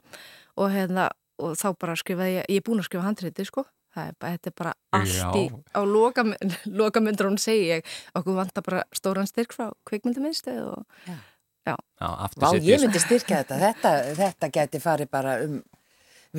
[0.55, 4.11] og, hérna, og þá bara skrifaði ég, ég er búin að skrifa handriti sko, það
[4.11, 5.59] er bara, þetta er bara allt í, Já.
[5.75, 5.81] á
[6.83, 10.85] lokamyndur segi ég, okkur vantar bara stóran styrk frá kvikmyndaminnstu og
[11.69, 13.57] Já, aftur Vá, set ég myndi styrkja þetta.
[13.61, 15.59] Þetta, þetta geti farið bara um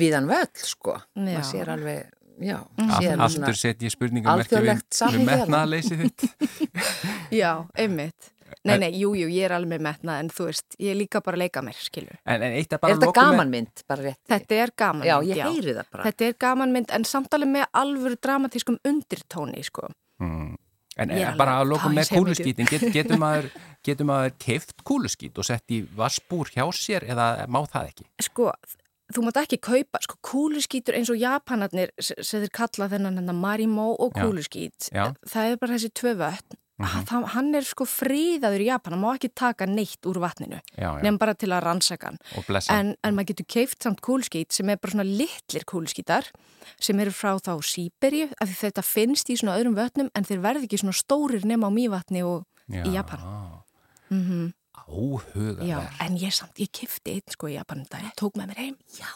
[0.00, 0.96] viðan völl, sko.
[1.14, 1.36] Já.
[1.36, 2.08] Það sér alveg,
[2.40, 2.56] já.
[2.80, 2.90] Mm.
[2.96, 5.44] sér Af- Aftur set ég spurningum ekki við, alþjóðlegt við samhengi þarna.
[5.44, 6.26] metnaðaleysi þitt.
[7.42, 8.32] já, einmitt.
[8.64, 11.20] Nei, nei, jú, jú, ég er alveg með metna en þú veist, ég er líka
[11.24, 12.16] bara að leika mér, skilju.
[12.26, 14.20] En, en eitt er Er bara þetta lokum með- gamanmynd, bara rétt?
[14.28, 16.04] Þetta er gaman Já, mynd, ég heyri það bara.
[16.10, 19.88] Þetta er gamanmynd en samtalið með alvöru dramatískum undirtóni, sko.
[20.20, 20.56] Mm.
[21.00, 23.48] En er eh, bara að alveg- lokum með kúluskítin, get, getur maður,
[23.86, 28.04] getur maður keift kúluskít og sett í vassbúr hjá sér eða má það ekki?
[28.26, 28.50] Sko,
[29.14, 33.94] þú mátt ekki kaupa, sko, kúluskítur eins og japanarnir sem þeir kalla þennan hennar Marimo
[33.96, 34.26] og Já.
[34.26, 34.90] kúluskít.
[34.92, 35.14] Já.
[35.30, 36.58] Það er bara þessi tvö vötn.
[36.80, 37.06] Mhm.
[37.10, 41.18] Það, hann er sko fríðaður í Japan, hann má ekki taka neitt úr vatninu, nefn
[41.20, 42.18] bara til að rannsaka hann.
[42.72, 46.30] En, en maður getur keift samt kúlskít sem er bara svona litlir kúlskítar
[46.80, 50.40] sem eru frá þá Sýberju af því þetta finnst í svona öðrum vötnum en þeir
[50.40, 52.84] verði ekki svona stórir nema á mývatni og já.
[52.86, 53.20] í Japan.
[54.10, 54.52] mm
[54.90, 55.66] Áhugaverð.
[55.68, 58.76] Já, en ég samt, ég kifti einn sko í Japan daginn, tók með mér heim.
[58.96, 59.06] Já?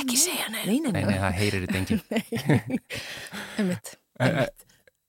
[0.00, 0.66] Ekki segja neina.
[0.66, 1.12] Nei, nei, Nei, nei.
[1.12, 2.80] nei, það heyrir þetta enginn.
[3.58, 3.92] Einmitt.
[4.18, 4.40] En,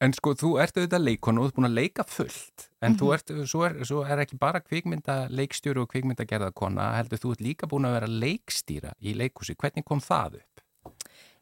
[0.04, 2.68] en sko, þú ert auðvitað leikonu og þú ert búin að leika fullt.
[2.86, 7.20] En þú ert, svo er, svo er ekki bara kvikmynda leikstjóru og kvikmyndagerða kona, heldur
[7.20, 9.58] þú ert líka búin að vera leikstýra í leikhúsi.
[9.60, 10.64] Hvernig kom það upp?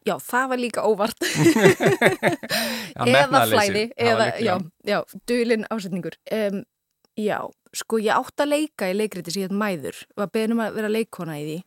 [0.07, 1.29] Já, það var líka óvart.
[2.97, 4.53] Já, eða flæði, var eða, já,
[4.87, 4.97] já,
[5.29, 6.15] dulinn ásetningur.
[6.33, 6.61] Um,
[7.19, 7.37] já,
[7.75, 11.43] sko, ég átt að leika í leikriti heit Mæður að beðnum að vera leikona í
[11.45, 11.57] því.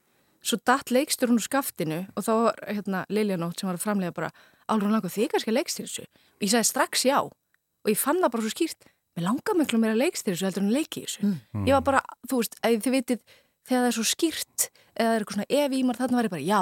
[0.40, 4.16] Svo datt leikstur hún úr skaftinu og þá var hérna Liljanótt sem var að framlega
[4.16, 4.30] bara
[4.70, 6.06] Álrún langar þig kannski að leikstýra þessu?
[6.38, 8.88] Og ég sagði strax já og ég fann það bara svo skýrt.
[9.16, 11.26] Mér langar miklu meira að leikstýra þessu heldur en að leiki þessu.
[11.26, 11.66] Mm.
[11.66, 13.20] Ég var bara, þú veist, að þið vitið
[13.66, 16.28] þegar það er svo skýrt eða það er eitthvað svona ef í mér þarna var
[16.28, 16.60] ég bara já,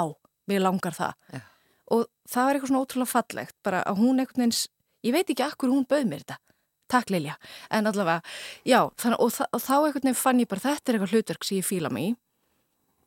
[0.49, 1.15] mér langar það.
[1.33, 1.41] Já.
[1.89, 4.59] Og það var eitthvað svona ótrúlega fallegt, bara að hún einhvern veginn,
[5.07, 6.39] ég veit ekki akkur hún bauð mér þetta.
[6.89, 7.35] Takk Lilja.
[7.73, 8.23] En allavega,
[8.65, 11.59] já, þannig, og, og þá einhvern veginn fann ég bara þetta er eitthvað hlutverk sem
[11.59, 12.15] ég fíla mig í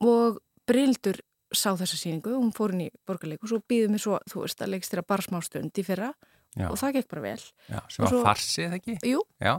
[0.03, 1.21] og Brildur
[1.55, 4.63] sá þessa síningu, hún fór inn í borgarleik og svo býðum við svo, þú veist,
[4.63, 6.13] að leikstýra bara smá stund í fyrra
[6.57, 7.43] Já, og það gekk bara vel.
[7.73, 8.97] já, sem var farsið, eða ekki?
[9.09, 9.55] Jú, Já,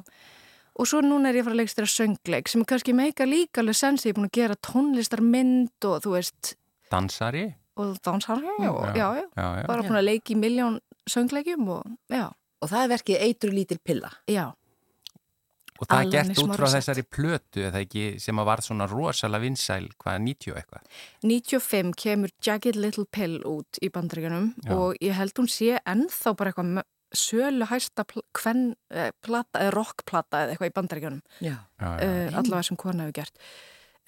[0.74, 3.62] Og svo núna er ég að fara að leikstýra söngleik sem er kannski meika líka
[3.62, 6.56] alveg sens ég er búin að gera tónlistarmynd og þú veist
[6.92, 7.54] dansari?
[7.78, 9.68] og dansar og já, já, já, já, já.
[9.68, 10.80] bara búin að leiki í miljón
[11.10, 12.30] söngleikjum og já,
[12.64, 14.10] Og það er verkið eitru lítil pilla.
[14.30, 14.54] já,
[15.82, 19.44] Og það er gert út frá þessari plötu eða ekki sem að var svona rosalega
[19.44, 20.90] vinsæl hvaða 90 og eitthvað.
[21.26, 24.74] 95 kemur Jagged Little Pill út í bandaríkanum Já.
[24.78, 26.84] og ég held hún sé ennþá bara eitthvað
[27.14, 27.66] sölu
[28.34, 31.56] kven, eh, plata eða rockplata eða eitthvað í bandaríkanum Já.
[31.80, 32.10] Já, já.
[32.10, 33.38] uh, allavega sem kona hefur gert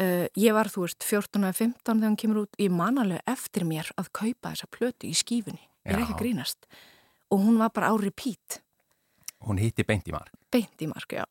[0.02, 3.22] uh, ég var þú veist 14 eða 15 þegar hún kemur út ég man alveg
[3.30, 6.66] eftir mér að kaupa þessa plötu í skífunni, ég er ekki að grínast
[7.30, 8.62] og hún var bara á repeat
[9.46, 10.32] Hún hitti beint í mark.
[10.50, 11.26] beint í mark, já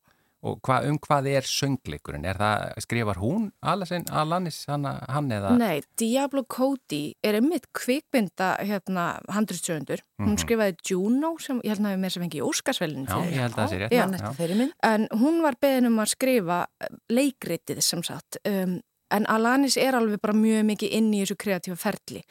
[0.44, 2.26] Og hva, um hvað er söngleikurinn?
[2.28, 5.54] Er það, skrifar hún Alasin, Alanis hann, hann eða?
[5.56, 10.42] Nei, Diablo Cody er einmitt kvikmynda hérna handritsjöfundur, hún Mhm.
[10.44, 13.54] skrifaði Juno sem ég held að hafi með sem fengi í Óskarsvelin Já, ég held
[13.54, 13.90] að það sé rétt.
[13.96, 14.04] Já.
[14.04, 14.72] Eftir þeirri mynd.
[14.82, 18.80] en hún var beðin um að skrifa eh, leikritið sem sagt um,
[19.10, 22.22] en Alanis er alveg bara mjög mikið inn í þessu kreatífa ferli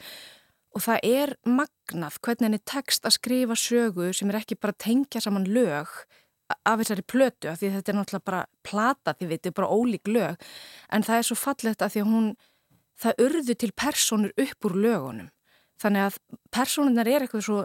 [0.74, 5.20] og það er magnað hvernig henni tekst að skrifa sögu sem er ekki bara tengja
[5.22, 5.86] saman lög
[6.52, 10.10] af þessari plötu af því þetta er náttúrulega bara plata því þetta er bara ólík
[10.10, 10.50] lög.
[10.92, 12.28] En það er svo fallegt að því að hún
[13.00, 15.30] það urðu til personur upp úr lögunum.
[15.82, 16.18] Þannig að
[16.54, 17.58] personunar er eitthvað svo,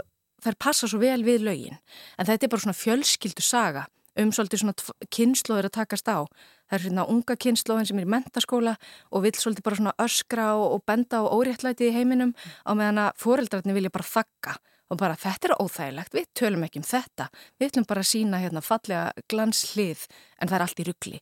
[0.44, 1.80] þær passa svo vel við lögin.
[2.18, 3.86] En þetta er bara svona fjölskyldu saga
[4.20, 6.26] um svolítið svona kynnslóður að takast á.
[6.70, 8.74] Það er svona unga kynnslóðin sem er í mentaskóla
[9.14, 12.34] og vil svolítið bara svona öskra og, og benda á óréttlæti í heiminum
[12.66, 14.58] á meðan að foreldrarnir vilja bara þakka
[14.90, 18.42] og bara þetta er óþægilegt, við tölum ekki um þetta við ætlum bara að sína
[18.42, 20.06] hérna fallega glanshlið
[20.40, 21.20] en það er allt í ruggli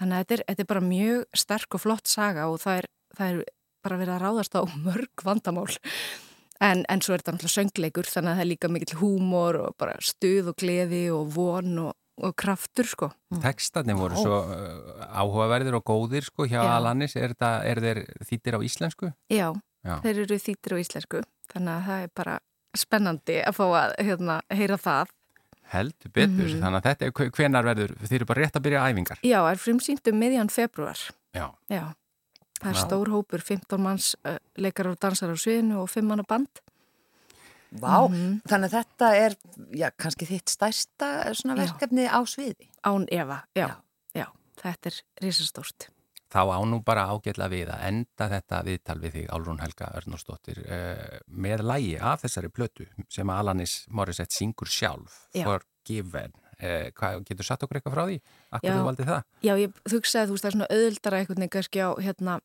[0.00, 2.90] þannig að þetta er, þetta er bara mjög sterk og flott saga og það er,
[3.16, 3.44] það er
[3.84, 5.70] bara verið að ráðast á mörg vandamál
[6.60, 9.74] en, en svo er þetta náttúrulega söngleikur þannig að það er líka mikill húmor og
[9.80, 13.10] bara stuð og gleði og von og, og kraftur sko.
[13.40, 14.20] Tekstarnir voru Ó.
[14.20, 16.74] svo uh, áhugaverðir og góðir sko hjá Já.
[16.76, 19.12] Alanis, er, það, er þeir þýttir á íslensku?
[19.32, 19.48] Já,
[19.80, 22.38] Já, þeir eru þýttir á íslensku þannig að það er bara
[22.76, 25.16] spennandi að fá að hérna, heyra það
[25.70, 26.62] Heldur betur, mm -hmm.
[26.64, 29.58] þannig að þetta er hvenar verður, þeir eru bara rétt að byrja æfingar Já, er
[29.58, 30.98] frimsýndum miðjan februar
[31.32, 31.94] Já, Já.
[32.60, 32.80] Það er Ná.
[32.80, 36.48] stór hópur, 15 manns uh, leikar og dansar á sviðinu og 5 manna band
[37.70, 38.40] Vá, mm -hmm.
[38.50, 39.36] þannig að þetta er
[39.70, 43.76] já, kannski þitt stærsta verkefni á sviði Án Eva, já, já.
[44.14, 44.26] já
[44.62, 45.88] þetta er risastórt
[46.30, 51.18] þá ánú bara ágjörlega við að enda þetta viðtal við þig Álrún Helga Örnósdóttir uh,
[51.26, 55.44] með lægi af þessari plötu sem Alanis Morissette syngur sjálf Já.
[55.44, 58.18] Forgiven uh, hvað, getur satt okkur eitthvað frá því?
[58.56, 59.24] Akkur þú valdi það?
[59.46, 62.36] Já, ég þugsaði að þú veist það er svona öðuldara eitthvað kannski á hérna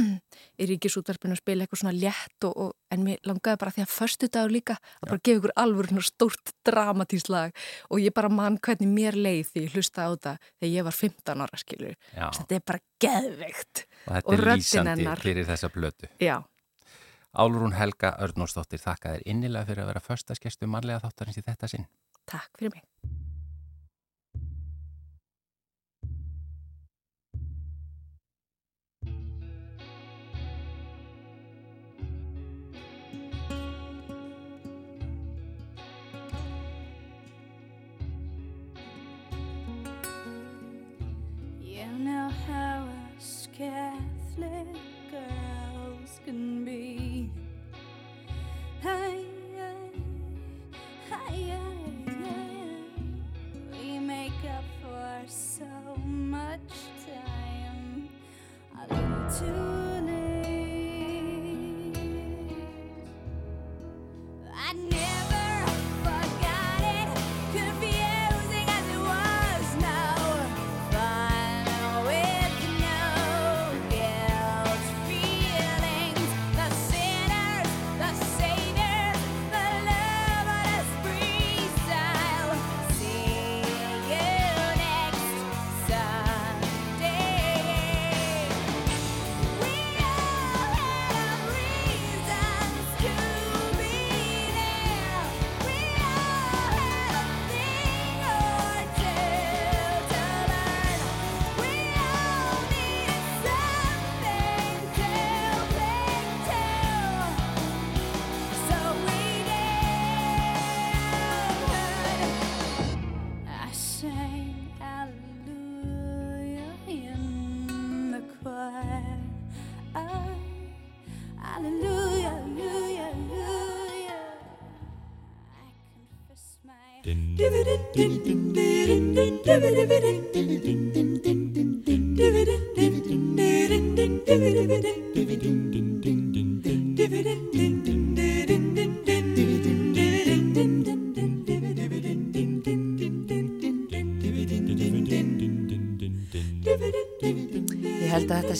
[0.60, 3.92] í ríkisútvarpinu að spila eitthvað svona létt og, og, en mér langaði bara því að
[3.94, 7.54] förstu dagur líka að bara gefa ykkur alveg stórt dramatíslag
[7.90, 10.98] og ég bara mann hvernig mér leið því ég hlusta á það þegar ég var
[11.00, 13.84] 15 ára skilur þetta er bara geðveikt.
[14.24, 14.34] Og
[15.74, 16.36] blötu Já.
[17.34, 21.88] Álurún Helga Örnórsdóttir þakka þér innilega fyrir að vera förstaskesstu manlega þáttarins í þetta sinn.
[22.30, 22.93] Takk fyrir mig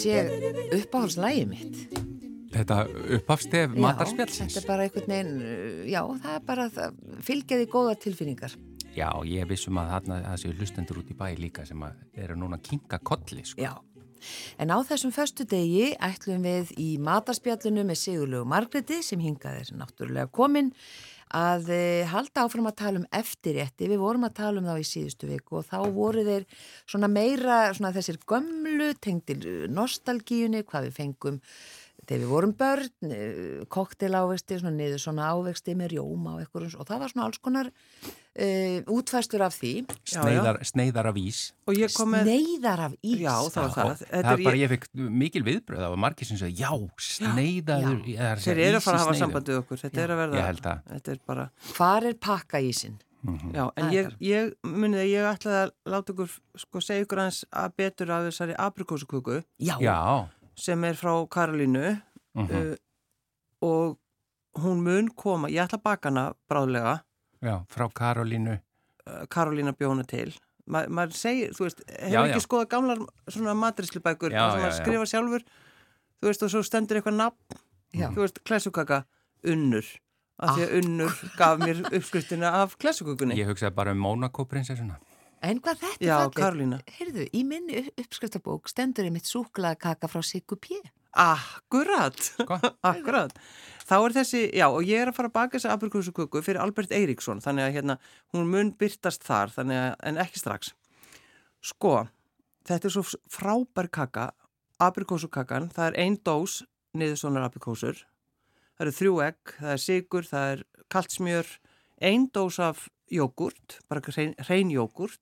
[0.05, 0.25] sé
[0.75, 1.77] uppáhalslægi mitt.
[2.55, 2.77] Þetta
[3.17, 5.33] uppáfstef matarspjálsins Þetta er bara einhvern veginn
[5.91, 6.67] já, það er bara
[7.25, 8.55] fylgjaði góða tilfinningar.
[8.95, 11.81] Já, ég vissum að þarna það séu hlustendur út í bæ líka sem
[12.15, 13.65] eru núna að kinga kolli sko.
[13.65, 13.73] Já,
[14.63, 19.81] en á þessum förstu degi ætlum við í matarspjallinu með Sigurlegu Margreti sem hingaði þessi
[19.81, 20.71] náttúrulega komin
[21.35, 24.87] að eh, halda áfram að tala um eftirrétti, við vorum að tala um þá í
[24.87, 26.45] síðustu viku og þá voru þeir
[26.85, 29.41] svona meira svona þessir gömlu tengtil
[29.75, 31.41] nostalgíunni, hvað við fengum
[32.09, 36.89] þegar við vorum börn, eh, koktelávexti, svona niður svona ávexti með rjóma og eitthvað og
[36.89, 39.73] það var svona alls konar uh, útfæstur af því.
[40.09, 41.41] Sneiðar, sneiðar af ís.
[41.69, 41.95] Með...
[41.95, 43.23] Sneiðar af ís?
[43.23, 44.05] Já, það var það.
[44.11, 44.87] Það er bara, ég fikk
[45.23, 46.73] mikil viðbröð af margir sem sagði, já,
[47.09, 48.05] sneiðaður.
[48.45, 50.39] Þeir eru að fara að hafa sambandið okkur, þetta já, er að verða.
[50.41, 50.87] Ég held að.
[50.93, 51.49] Þetta er bara.
[51.73, 53.03] Hvar er pakkaísin?
[53.25, 53.53] Mm -hmm.
[53.57, 57.45] Já, en ég, ég munið að ég ætlaði að láta ykkur, sko, segja ykkur aðeins
[57.49, 59.43] að betur af þessari aprikósuköku.
[59.57, 59.77] Já.
[59.81, 62.73] Já sem er frá Karolínu uh -huh.
[62.73, 62.77] uh,
[63.61, 63.99] og
[64.59, 67.03] hún mun koma, ég ætla að baka hana bráðlega,
[67.43, 68.61] Já, frá Karolínu.
[69.07, 70.35] uh, Karolína bjóna til.
[70.67, 72.99] Ma, maður segir, þú veist, hefur ekki skoðað gamlar
[73.29, 75.43] svona matrislubækur Já, sem maður skrifa sjálfur,
[76.21, 77.59] þú veist, og svo stendur eitthvað nafn,
[77.93, 78.09] Já.
[78.15, 79.05] þú veist, klesukaka,
[79.45, 79.85] unnur,
[80.39, 83.37] af því að unnur gaf mér uppskriftina af klesukökunni.
[83.37, 84.97] Ég hugsaði bara um Mónakó-prinsessuna.
[85.45, 86.39] En hvað þetta Já, fallegt?
[86.41, 86.79] Karolína.
[86.99, 90.79] Heyrðu, í minni upp- uppskriftabók stendur einmitt súklaðakaka frá Siggu P.
[91.15, 92.17] Akkurat,
[92.91, 93.35] akkurat.
[93.85, 96.95] Þá er þessi, já, og ég er að fara að baka þessa aprikósuköku fyrir Albert
[96.97, 97.97] Eiríksson, þannig að hérna,
[98.35, 100.73] hún mun byrtast þar, þannig að, en ekki strax.
[101.65, 101.93] Sko,
[102.67, 104.31] þetta er svo frábær kaka,
[104.83, 106.63] aprikósukakan, það er ein dós
[106.99, 108.01] niður svona aprikósur,
[108.75, 110.65] það eru þrjú egg, það er sigur, það er
[110.97, 111.53] kaltsmjör,
[112.11, 115.21] ein dós af jógurt, bara hrein, hrein jógurt,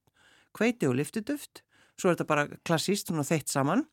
[0.58, 1.62] hveiti og liftuduft,
[1.98, 3.84] svo er þetta bara klassíst, svona þeitt saman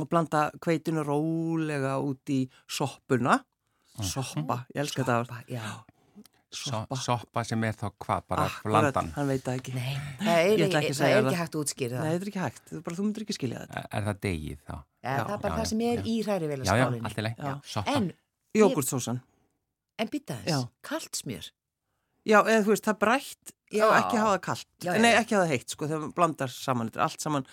[0.00, 3.38] og blanda hveitinu rólega út í soppuna,
[4.04, 5.62] soppa, ég elska þetta Soppa, já.
[6.56, 7.42] So, Soppa.
[7.44, 9.08] sem er þá hvað, bara Akkurat, blandan.
[9.16, 9.72] hann veit það ekki.
[9.74, 11.26] Nei, það er, ekki ekki, það er það.
[11.26, 12.14] ekki hægt að útskýra Nei, það.
[12.22, 13.82] er ekki hægt, er bara, þú myndir ekki skilja þetta.
[13.98, 14.72] Er, það degið þá?
[14.76, 16.04] Ja, Já, það er bara já, það sem er já.
[16.06, 17.32] í hræri vel að Já, já, skálinni.
[17.36, 17.82] Já.
[17.96, 18.08] En,
[18.56, 19.20] Jógurtsósan.
[19.98, 20.08] en
[20.38, 20.44] Já.
[20.46, 21.50] þess, kalt smjör.
[22.26, 23.84] Já, eða þú veist, það brætt Já.
[23.88, 24.68] og ekki hafa það kallt.
[24.84, 27.20] Já, já, Nei, ekki hafa það heitt, sko, þegar maður blandar saman, þetta er allt
[27.26, 27.46] saman,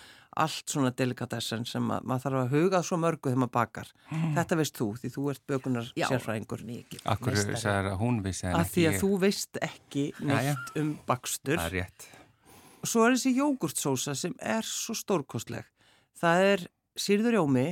[0.44, 3.90] allt svona delikatessen sem að, maður þarf að huga svo mörgu þegar maður bakar.
[4.34, 6.64] Þetta veist þú, því þú ert bökunar Já, sérfræðingur.
[6.66, 7.02] mikið.
[7.14, 9.00] Akkur sagði að hún vissi Af því að ég.
[9.02, 10.80] þú veist ekki neitt já.
[10.82, 11.58] um bakstur.
[11.58, 12.08] Það er rétt.
[12.84, 15.64] Svo er þessi jógurtsósa sem er svo stórkostleg.
[16.20, 16.66] Það er
[17.00, 17.68] sýrður jómi,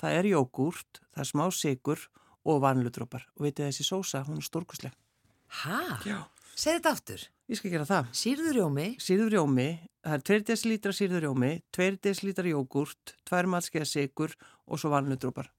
[0.00, 2.04] það er jógurt, það er smá sigur
[2.44, 3.24] og vanludrópar.
[3.36, 4.92] Og veitir þessi sósa, hún er stórkostleg.
[5.62, 5.80] Hæ?
[6.08, 6.20] Já.
[6.54, 7.24] Segð þetta aftur.
[7.52, 8.12] Ég skal gera það.
[8.16, 9.68] Sýrður jómi, Sýrður jómi,
[10.04, 14.36] það er 2 dl sýrður jómi, 2 dl jógurt, 2 matskeiða sigur
[14.66, 15.50] og svo vanludrópar.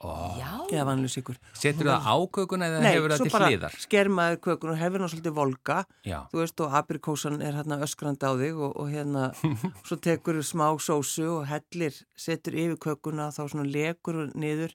[0.00, 0.48] Ó, já.
[0.72, 1.36] Eða vanlu sigur.
[1.52, 3.74] Setur það á kökuna eða Nei, hefur það svo til bara hliðar?
[3.82, 5.76] skermaður kökun og hefur hann svolítið volga.
[6.08, 6.18] Já.
[6.32, 9.26] þú veist og aprikósan er hérna öskrandi á þig og, og hérna
[9.88, 14.72] svo tekur smá sósu og hellir setur yfir kökuna þá svona lekur niður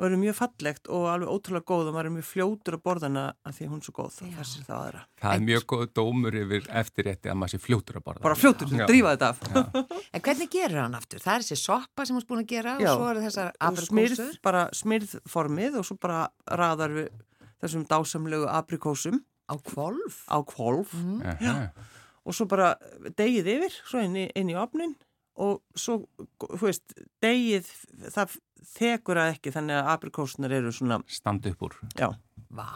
[0.00, 3.24] og er mjög fallegt og alveg ótrúlega góð og maður er mjög fljótur að borðana
[3.44, 5.02] að því að hún er svo góð og þessir það aðra.
[5.20, 8.22] Það er mjög góð dómur yfir eftirrétti að maður sé fljótur að borða.
[8.24, 8.86] Bara fljótur, Já.
[8.88, 9.40] drífa þetta af.
[10.16, 11.20] En hvernig gerir hann aftur?
[11.20, 12.88] Það er þessi soppa sem hún er búin að gera Já.
[12.90, 14.38] og svo eru þessar aprikósur.
[14.48, 17.10] bara smyrð formið og svo bara raðar við
[17.60, 19.20] þessum dásamlegu aprikósum
[19.50, 20.24] Á kvolf.
[20.32, 20.94] á kvolf
[21.26, 21.70] Aha.
[22.24, 22.72] og svo bara
[23.18, 24.96] degið yfir, svo inn í, inn í opnin
[25.36, 26.06] og svo,
[26.40, 27.68] þú veist, degið,
[28.14, 28.34] það
[28.76, 31.76] þekur að ekki þannig að aprikósunar eru svona, Standa upp úr.
[31.98, 32.10] já,
[32.50, 32.66] Vá.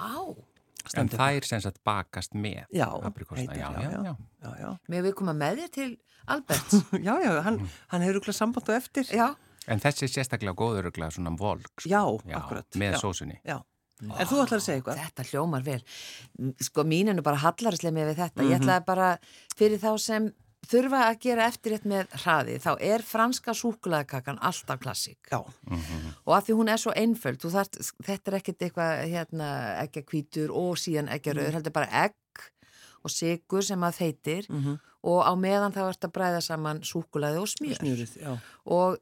[0.84, 3.52] En Standa upp það er sem sagt bakast með Já, aprikósuna.
[3.52, 4.50] heitir, Já, já, já, já.
[4.60, 4.70] já.
[4.88, 5.90] Mér við koma með þér til
[6.26, 6.74] Alberts.
[7.08, 9.34] já, já, hann, hann hefur ykkur samband á eftir, já.
[9.66, 11.70] En þessi er sérstaklega góður örugglega svona volk.
[11.80, 11.88] sko.
[11.88, 13.38] já, Já, akkurat, með já, sósunni.
[13.44, 13.58] já,
[14.04, 15.80] en þú ætlar að segja eitthvað, Þetta hljómar vel.
[16.60, 18.42] Sko mín er nú bara hallarislega með við þetta.
[18.42, 18.50] Mhm.
[18.50, 19.08] Ég ætlaði bara
[19.56, 20.32] fyrir þá sem
[20.70, 22.56] þurfa að gera eftirrétt með hraði.
[22.62, 25.18] Þá er franska súkulaðikakan alltaf klassík.
[25.30, 25.40] já,
[26.26, 29.48] Og að því hún er svo einföld, þart, þetta er ekkert eitthvað hérna,
[29.84, 31.54] eggjakvítur og síðan eggjaröður, Mhm.
[31.58, 32.14] heldur bara egg
[33.04, 34.78] og sigur sem að þeitir Mhm.
[35.04, 38.38] og á meðan þá ert að bræða saman súkulaði og smjör.
[38.66, 38.98] Og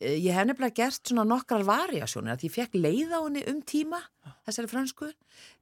[0.00, 4.00] ég hef nefnilega gert svona nokkrar variasjónir að ég fekk leið á henni um tíma,
[4.48, 5.10] þessari fransku.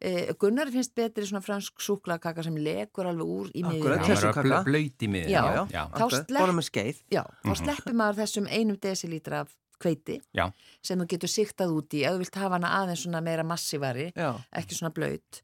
[0.03, 3.63] E, Gunnar finnst betri svona fransk súkulakaka sem legur alveg úr í.
[3.63, 5.35] Já, maður er blöyt í miðin.
[5.35, 5.43] Já.
[5.45, 5.83] já, já.
[5.85, 10.21] Þá akkurat, slepp- borða með skeið, Já, þá sleppir maður þessum einum desilítra af hveiti
[10.35, 10.49] Já.
[10.85, 14.11] sem þú getur siktað út í ef þú vilt hafa hana aðeins svona meira massívari
[14.55, 15.41] ekki svona blöyt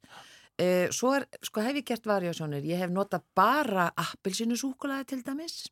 [0.61, 5.22] uh, svo er, sko hef ég gert variasjónir ég hef notað bara appelsinu súkulaði til
[5.26, 5.64] dæmis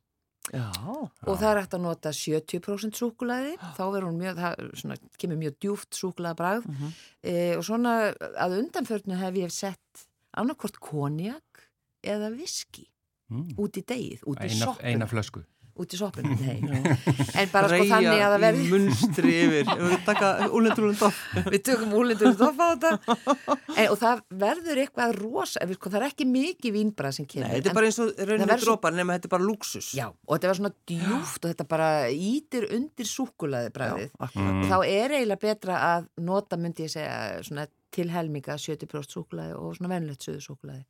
[0.53, 0.71] já,
[1.27, 3.83] og það er hægt að nota 70% súkulaði þá
[4.17, 6.93] mjög, það svona, kemur mjög djúft súkulaða bragð Mhm.
[7.25, 7.95] uh, og svona
[8.39, 11.69] að undanförnu hef ég sett annarkvort konjak
[12.03, 12.87] eða viski
[13.29, 13.51] Mm.
[13.61, 15.43] út í degið, út í soppinu eina flösku.
[15.79, 16.59] Út í soppinu, nei
[17.39, 21.21] en bara sko þannig að það verði í munstri yfir, við taka úlendur úlendur
[21.55, 23.17] Við tökum úlindur stoffa á þetta
[23.79, 27.47] en, og það verður eitthvað rosa, við, sko, það er ekki mikið vínbrað sem kemur.
[27.49, 29.91] Nei, þetta er bara eins og svo- drópar nema þetta er bara luxus.
[29.97, 34.11] Já, og þetta var svona djúft og þetta bara ítir undir súkulaði bræðið.
[34.19, 39.55] Og þá er eiginlega betra að nota, myndi ég segja, svona til helminga 70% súkulaði
[39.57, 40.85] og svona venlegt söðu súkulaði.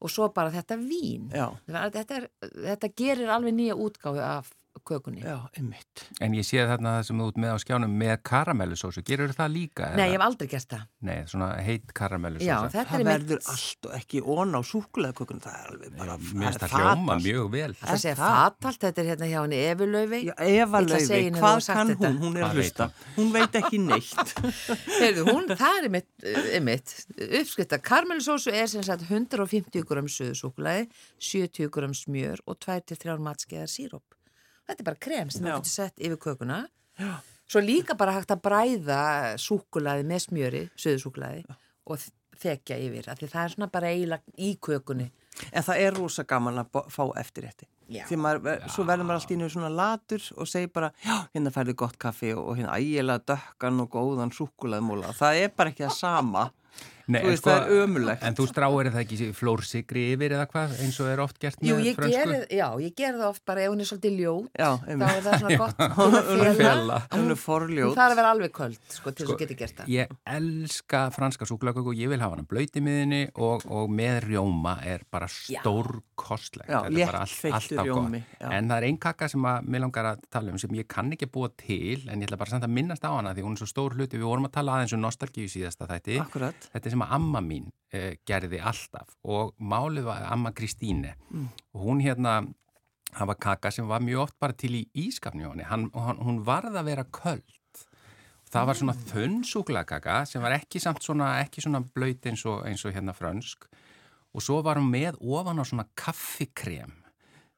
[0.00, 1.28] Og svo bara þetta vín.
[1.68, 4.48] Þetta, er, þetta gerir alveg nýja útgáfi af
[4.86, 5.20] kökunni.
[5.24, 6.04] Já, einmitt.
[6.22, 9.48] En ég sé þarna það sem þú ert með á skjánum með karamellusósu, gerur það
[9.54, 9.88] líka?
[9.98, 10.84] Nei, ég hef aldrei gert það.
[11.08, 12.46] Nei, svona heit karamellusósu.
[12.48, 16.14] Já, þetta Það er verður allt og ekki ón á súkuleðkökun, það er alveg bara,
[16.20, 17.74] Mér finnst það hljóma mjög vel.
[17.80, 18.34] Það segja það?
[18.40, 20.20] fatalt, þetta er hérna hjá henni Efulaufi.
[20.30, 22.06] Já, Eva að segja henni hvað kann þetta.
[22.06, 22.16] hún?
[22.20, 22.84] Hún er Hvað að veit hlusta.
[23.16, 24.34] Hún veit ekki neitt.
[25.00, 26.10] Heyrðu, hún, það er mitt,
[26.70, 26.88] mitt
[27.40, 30.08] uppskrift að karmelusósu er sem sagt 150 gram
[34.70, 36.62] Þetta er bara krem sem það getur sett yfir kökuna.
[37.00, 37.10] Já.
[37.50, 39.02] Svo líka bara hægt að bræða
[39.42, 41.56] súkulæði með smjöri, suðusúkulæði
[41.90, 42.04] og
[42.40, 45.08] þekja yfir, af því það er svona bara eiginlega í kökunni.
[45.50, 47.66] En það er rosa gaman að fá eftirrétti.
[47.90, 48.04] Já.
[48.06, 51.74] Því maður, svo verður maður alltaf innu svona latur og segir bara, já, hérna færðu
[51.82, 55.10] gott kaffi og, hérna ægilega dökkan og góðan súkuleðmúla.
[55.18, 56.44] Það er bara ekki það sama.
[57.10, 58.22] Nei, veist, það er ömurlegt.
[58.28, 61.76] En þú stráir það ekki flórsikri yfir eða hvað, eins og er oft gert Jú,
[61.76, 62.16] með ég frönsku?
[62.30, 65.24] geri, já, ég geri það oft bara ef hún er svolítið ljót, Já, þá er
[65.26, 66.54] það svona gott að Fela.
[66.60, 66.98] fela.
[67.10, 67.94] Hún er Hún forljót.
[67.98, 69.90] þarf að vera alveg köld, sko, til þess að geta gert það.
[69.96, 74.76] Ég elska franska súklaköku, ég vil hafa hana blöyt í miðinni og, og með rjóma
[74.86, 76.68] er bara stórkostlegt.
[76.70, 78.48] Já, Þetta er bara allt- léttfeittur rjómi, já.
[78.52, 81.10] En það er einn kaka sem að mér langar að tala um sem ég kann
[81.14, 83.62] ekki búa til, en ég ætla bara samt að minnast á hana því hún er
[83.62, 84.18] svo stór hluti.
[84.20, 86.18] Við vorum að tala aðeins um nostalgíu síðasta þætti.
[86.20, 86.68] Akkurat.
[87.00, 89.14] Sem að amma mín uh, gerði alltaf.
[89.24, 91.48] Og málið var amma Kristíne Mm.
[91.74, 92.40] og hún hérna
[93.14, 96.84] það var kaka sem var mjög oft bara til í ískapni hann, hún varð að
[96.84, 97.44] vera köld.
[98.50, 102.64] Það var svona þunn súkulakaka sem var ekki samt svona, ekki svona blöyt eins og,
[102.66, 103.68] eins og hérna frönsk.
[104.34, 106.99] Og svo var hún með ofan á svona kaffikrem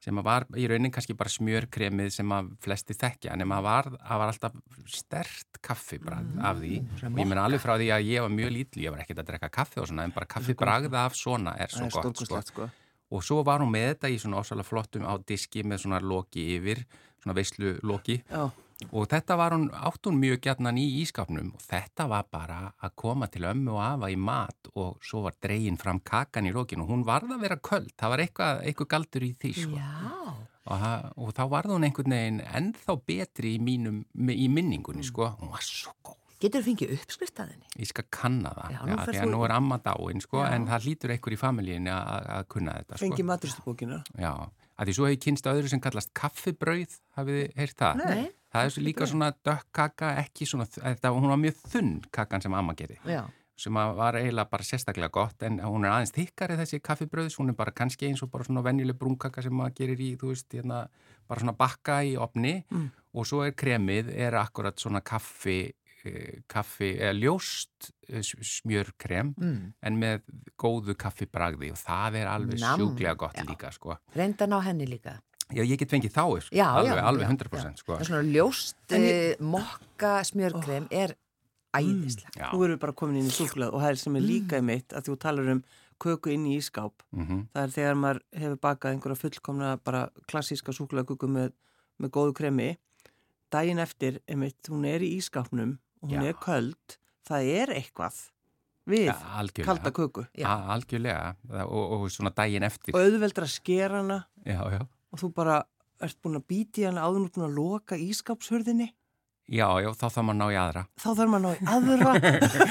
[0.03, 3.89] sem að var í raunin kannski bara smjörkremið sem að flesti þekkja en það var,
[3.93, 4.57] var alltaf
[4.91, 8.85] stert kaffibragð af því og ég menna alveg frá því að ég var mjög lítli,
[8.87, 11.87] ég var ekkert að drekka kaffi og svona en bara kaffibragð af svona er svo
[11.93, 12.41] gott sko.
[12.49, 12.69] sko.
[13.13, 16.49] og svo var hún með þetta í svona ósalega flottum á diski með svona loki
[16.57, 16.83] yfir
[17.23, 18.49] svona veislu loki Já.
[18.91, 22.95] Og þetta var hún, átt hún mjög gætnan í ískapnum og þetta var bara að
[23.03, 26.83] koma til ömmu og afa í mat og svo var dregin fram kakan í lokin
[26.83, 29.77] og hún varð að vera köld, það var eitthvað, eitthvað galdur í því sko.
[29.77, 30.83] Já, og,
[31.19, 35.63] og þá varð hún einhvern veginn ennþá betri í, mínum, í minningunni sko, hún var
[35.67, 36.19] svo góð.
[36.43, 37.69] getur þú fengið uppskrift að henni?
[37.79, 40.49] Ég skal kanna það, Já, nú já, þú að nú er amma dáin sko, Já.
[40.57, 43.03] en það hlýtur einhver í familjínu að að kunna þetta sko.
[43.05, 43.99] Fengi maturstubókina.
[44.19, 44.33] Já,
[44.75, 48.03] að því svo hefur kynst öðru sem kallast kaffibrauð, hafið þið heyrt það?
[48.03, 48.25] Nei.
[48.53, 52.53] Það er líka svona dökk kaka, ekki svona, þetta, hún var mjög þunn kakan sem
[52.53, 53.23] amma gerði, Já,
[53.59, 57.57] sem var eiginlega bara sérstaklega gott, en hún er aðeins þykkari þessi kaffibrauðs, hún er
[57.57, 60.83] bara kannski eins og bara svona venjuleg brúnkaka sem maður gerir í, þú veist, hérna,
[61.29, 62.55] bara svona bakka í opni
[63.13, 65.59] og svo er kremið, er akkurat svona kaffi,
[66.03, 69.59] eh, kaffi, eða ljóst eh, smjörkrem, mm.
[69.85, 70.25] en með
[70.57, 72.81] góðu kaffibragði og það er alveg Nam.
[72.81, 73.45] sjúklega gott Já.
[73.51, 73.99] líka, sko.
[74.17, 75.19] reyndan á henni líka.
[75.51, 76.55] Já, ég get fengið þá, sko.
[76.55, 77.97] Já, alveg, já, alveg já, 100%, sko.
[77.99, 81.15] Er svona ljóst eh, mokka smjörkrem er
[81.75, 82.31] æðislega.
[82.37, 84.61] Já, Nú erum við bara komin inn í súkuleð og það er sem er líka
[84.61, 85.61] í mitt að þú talar um
[86.03, 87.05] köku inn í ískáp.
[87.11, 91.53] mhm, Það er þegar maður hefur bakað einhverja fullkomna bara klassíska súkuleðköku með,
[91.99, 92.69] með góðu kremi.
[93.53, 96.29] Dægin eftir, einmitt, hún er í ískápnum og hún Já.
[96.31, 96.97] er köld.
[97.27, 98.17] Það er eitthvað
[98.89, 99.15] við ja,
[99.63, 100.25] kalda köku.
[100.35, 100.49] Já.
[100.73, 102.95] Algjörlega, og, og svona daginn eftir.
[102.95, 104.81] Og auðveldra að skera hana Já, já.
[105.13, 105.61] Og þú bara
[106.03, 108.89] ert búin að býti hana áður og búin að loka ískápshörðinni.
[109.51, 110.81] Já, já, þá þarf maður að ná í aðra.
[111.03, 112.11] Þá þarf maður að ná í aðra.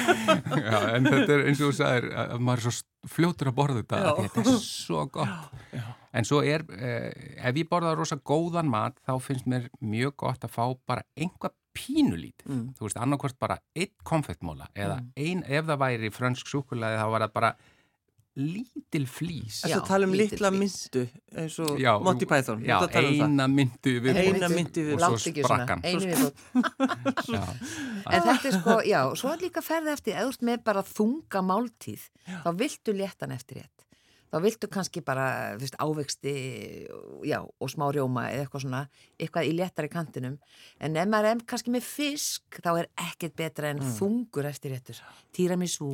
[0.72, 3.82] já, en þetta er eins og þú sagðir, að maður er svo fljótur að borða
[3.82, 5.58] þetta, að þetta er svo gott.
[5.72, 5.82] Já.
[6.12, 10.48] En svo er, eh, ef ég borða rosa góðan mat, þá finnst mér mjög gott
[10.48, 12.48] að fá bara einhvað pínulítið.
[12.48, 12.64] Mm.
[12.76, 17.26] Þú veist, annarkvort bara einn konfettmóla eða ein, ef það væri frönsk súkulaði, þá var
[17.26, 17.52] það bara
[18.36, 19.58] lítil flís.
[19.60, 21.02] Þess Já, að tala um litla myndu
[21.36, 22.62] eins og Já, Monty Python.
[22.64, 23.08] Já, um það.
[23.12, 25.82] eina myndu við Eina myndu við- og svo Látt ekki svona, sprakk hann.
[25.84, 26.36] einu viðbútt.
[27.36, 27.42] Já.
[28.12, 31.42] En þetta er sko, já, svo er líka ferði eftir, eða ert með bara þunga
[31.52, 32.08] máltíð,
[32.44, 33.86] þá viltu léttan eftir rétt.
[34.32, 35.26] Þá viltu kannski bara,
[35.60, 36.32] veist, ávexti,
[37.28, 38.78] já, og smá rjóma eða eitthvað svona,
[39.20, 40.38] eitthvað í léttari kantinum.
[40.80, 45.02] En er kannski með fisk, þá er ekkert betra en þungur eftir réttur.
[45.36, 45.90] Tiramisu,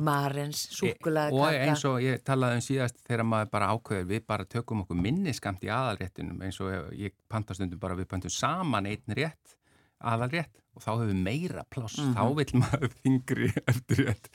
[0.00, 4.48] marens, súkulega og eins og ég talaði um síðast þegar maður bara ákveður við bara
[4.48, 9.58] tökum okkur minniskamt í aðalréttinum eins og ég pantastundum bara við pantum saman einn rétt
[10.04, 14.30] aðalrétt og þá höfum við meira pláss þá vil maður þingri eftir rétt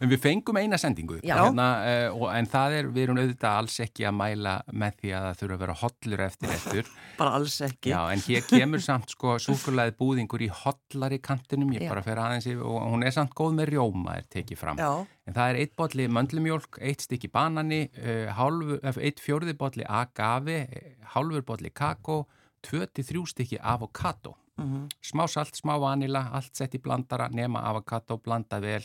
[0.00, 3.78] en við fengum eina sendingu hérna, uh, og, en það er, við erum auðvitað alls
[3.84, 7.58] ekki að mæla með því að það þurfa að vera hollur eftir réttur Bara alls
[7.62, 7.92] ekki.
[7.92, 11.90] Já, en hér kemur samt sko súkulæði búðingur í hollari kantinum, ég Já.
[11.92, 14.80] bara fer aðeins yfir og hún er samt góð með rjóma er tekið fram.
[14.80, 15.04] Já.
[15.28, 19.86] En það er eitt botli möndlumjólk, eitt stykki banani, uh, hálfu, eh, eitt fjórði botli
[19.86, 20.64] agave,
[21.12, 22.24] hálfur botli kakó,
[22.66, 24.38] 2-3 stykki avokado.
[24.62, 24.88] Mhm.
[25.02, 28.82] Smá salt, smá vanila, allt sett í blandara, nema avokado, blanda vel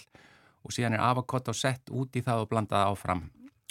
[0.65, 3.29] og síðan er avokado sett út í það og blandað áfram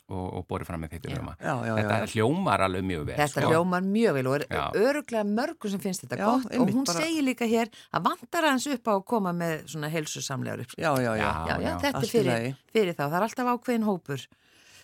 [0.08, 2.06] og, og borið fram með já, já, Þetta já.
[2.14, 3.16] hljómar alveg mjög vel.
[3.18, 3.50] Þetta sko.
[3.50, 4.64] hljómar mjög vel og er Já.
[4.78, 8.44] öruglega mörgum sem finnst þetta Já, gott og hún bara- segir líka hér að vantar
[8.46, 10.76] hans upp á að koma með svona heilsusamlegar upp.
[10.78, 11.26] Já, já, já.
[11.26, 11.46] Já.
[11.46, 13.02] Já, já, þetta er fyrir, fyrir þá.
[13.10, 14.26] Það er alltaf ákveðin hópur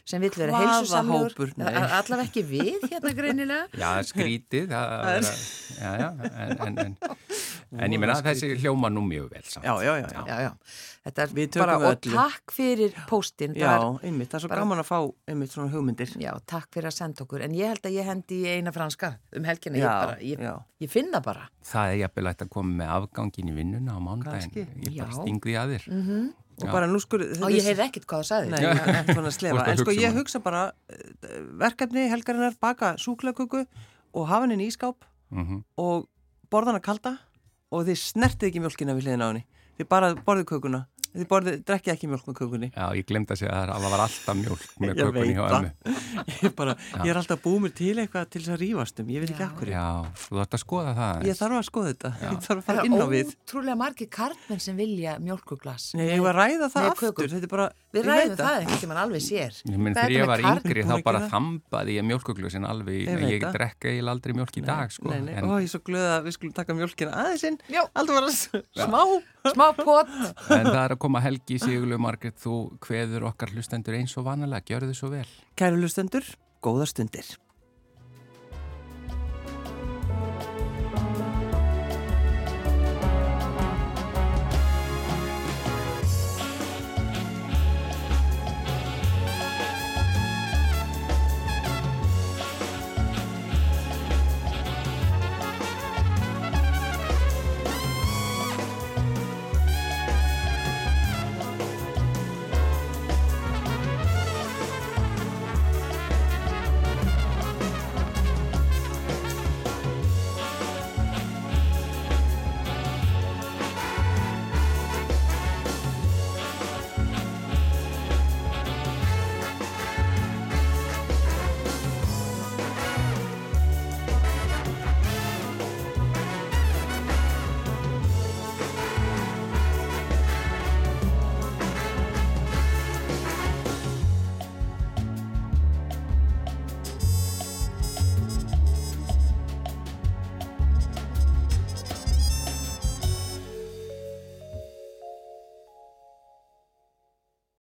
[0.04, 1.34] sem vill vera Hvaða heilsusamlegur.
[1.36, 1.52] hópur?
[1.56, 1.74] Nei.
[1.74, 3.66] A- Allavega ekki við hérna greinilega.
[3.78, 5.28] Já, skrítið, það, það,
[5.78, 6.96] já, já, en, en, en,
[7.82, 9.64] en ég meina að þessi hljómar nú mjög vel samt.
[9.68, 10.24] Já, já, já, já.
[10.28, 10.52] Já, já.
[11.02, 12.12] Þetta er bara, og öllu.
[12.14, 13.56] takk fyrir póstinn.
[13.58, 13.72] Já,
[14.06, 14.98] einmitt, það er svo bara- gaman að fá
[15.32, 16.12] einmitt svona hugmyndir.
[16.22, 17.42] Já, takk fyrir að senda okkur.
[17.42, 19.80] En ég held að ég hendi í eina franska um helgina.
[19.80, 20.44] Ég, bara, ég,
[20.84, 21.48] ég finn það bara.
[21.66, 24.52] Það er jafnvel að koma með afgangin í vinnuna á mánudaginn.
[24.54, 24.66] Kannski.
[24.86, 25.18] Ég bara Já.
[25.22, 25.88] sting því að þér.
[26.60, 27.22] Og bara nú skur...
[27.24, 28.58] Og ég heyrði ekkert hvað það sagði.
[28.60, 33.64] Er En sko um ég hugsa bara eh, verkefni helgarinnar baka súklaköku
[34.12, 36.08] og hafa henni í ískáp Mm og
[36.52, 37.14] borða hana kalda
[37.72, 39.44] og þið snertið ekki mjölkina við hliðina á henni.
[39.78, 40.80] Þið bara borðið kökuna.
[41.12, 42.68] Þið borðið, drekkið ekki mjölk með kökunni.
[42.72, 45.44] Já, ég glemt að segja að það var alltaf mjólk með Ég kökunni veit hjá
[45.44, 45.56] það.
[45.58, 45.96] ömmu.
[46.32, 49.08] Ég, er bara, ég er alltaf búið mér til eitthvað til þess að rífast um.
[49.12, 49.70] Ég veit ekki akkur.
[49.72, 49.84] Já,
[50.22, 51.22] þú þarft að skoða það.
[51.28, 52.10] Ég þarf að skoða þetta.
[52.22, 53.32] Ég þarf að Það fara inn á er við.
[53.32, 55.86] ótrúlega margir kartmenn sem vilja mjölkuglas.
[55.98, 57.32] Nei, ég var að ræða það Með aftur.
[57.32, 57.68] Þetta er bara...
[57.92, 59.56] Við ég ræðum veit það einhvern tímann alveg sér.
[59.68, 63.34] Ég er þegar ég var yngri þá bara þambaði ég mjólkuglusin alveg, Ég ég, veit
[63.34, 63.56] ég það.
[63.58, 65.10] drekka eiginlega aldrei mjólk í dag sko.
[65.12, 67.58] Nei, nei, en, ó, ég er svo glöð að við skulum taka mjölkina aðeins inn.
[67.68, 67.82] Já.
[67.92, 69.02] Alltaf var það smá.
[69.52, 70.10] Smá pot.
[70.54, 74.66] en það er að koma helgi Sigurlu Margrét, þú kveður okkar hlustendur eins og vanalega,
[74.70, 75.26] gjörðu svo vel
[75.58, 76.26] Kæru lustendur,
[76.62, 77.26] góða stundir.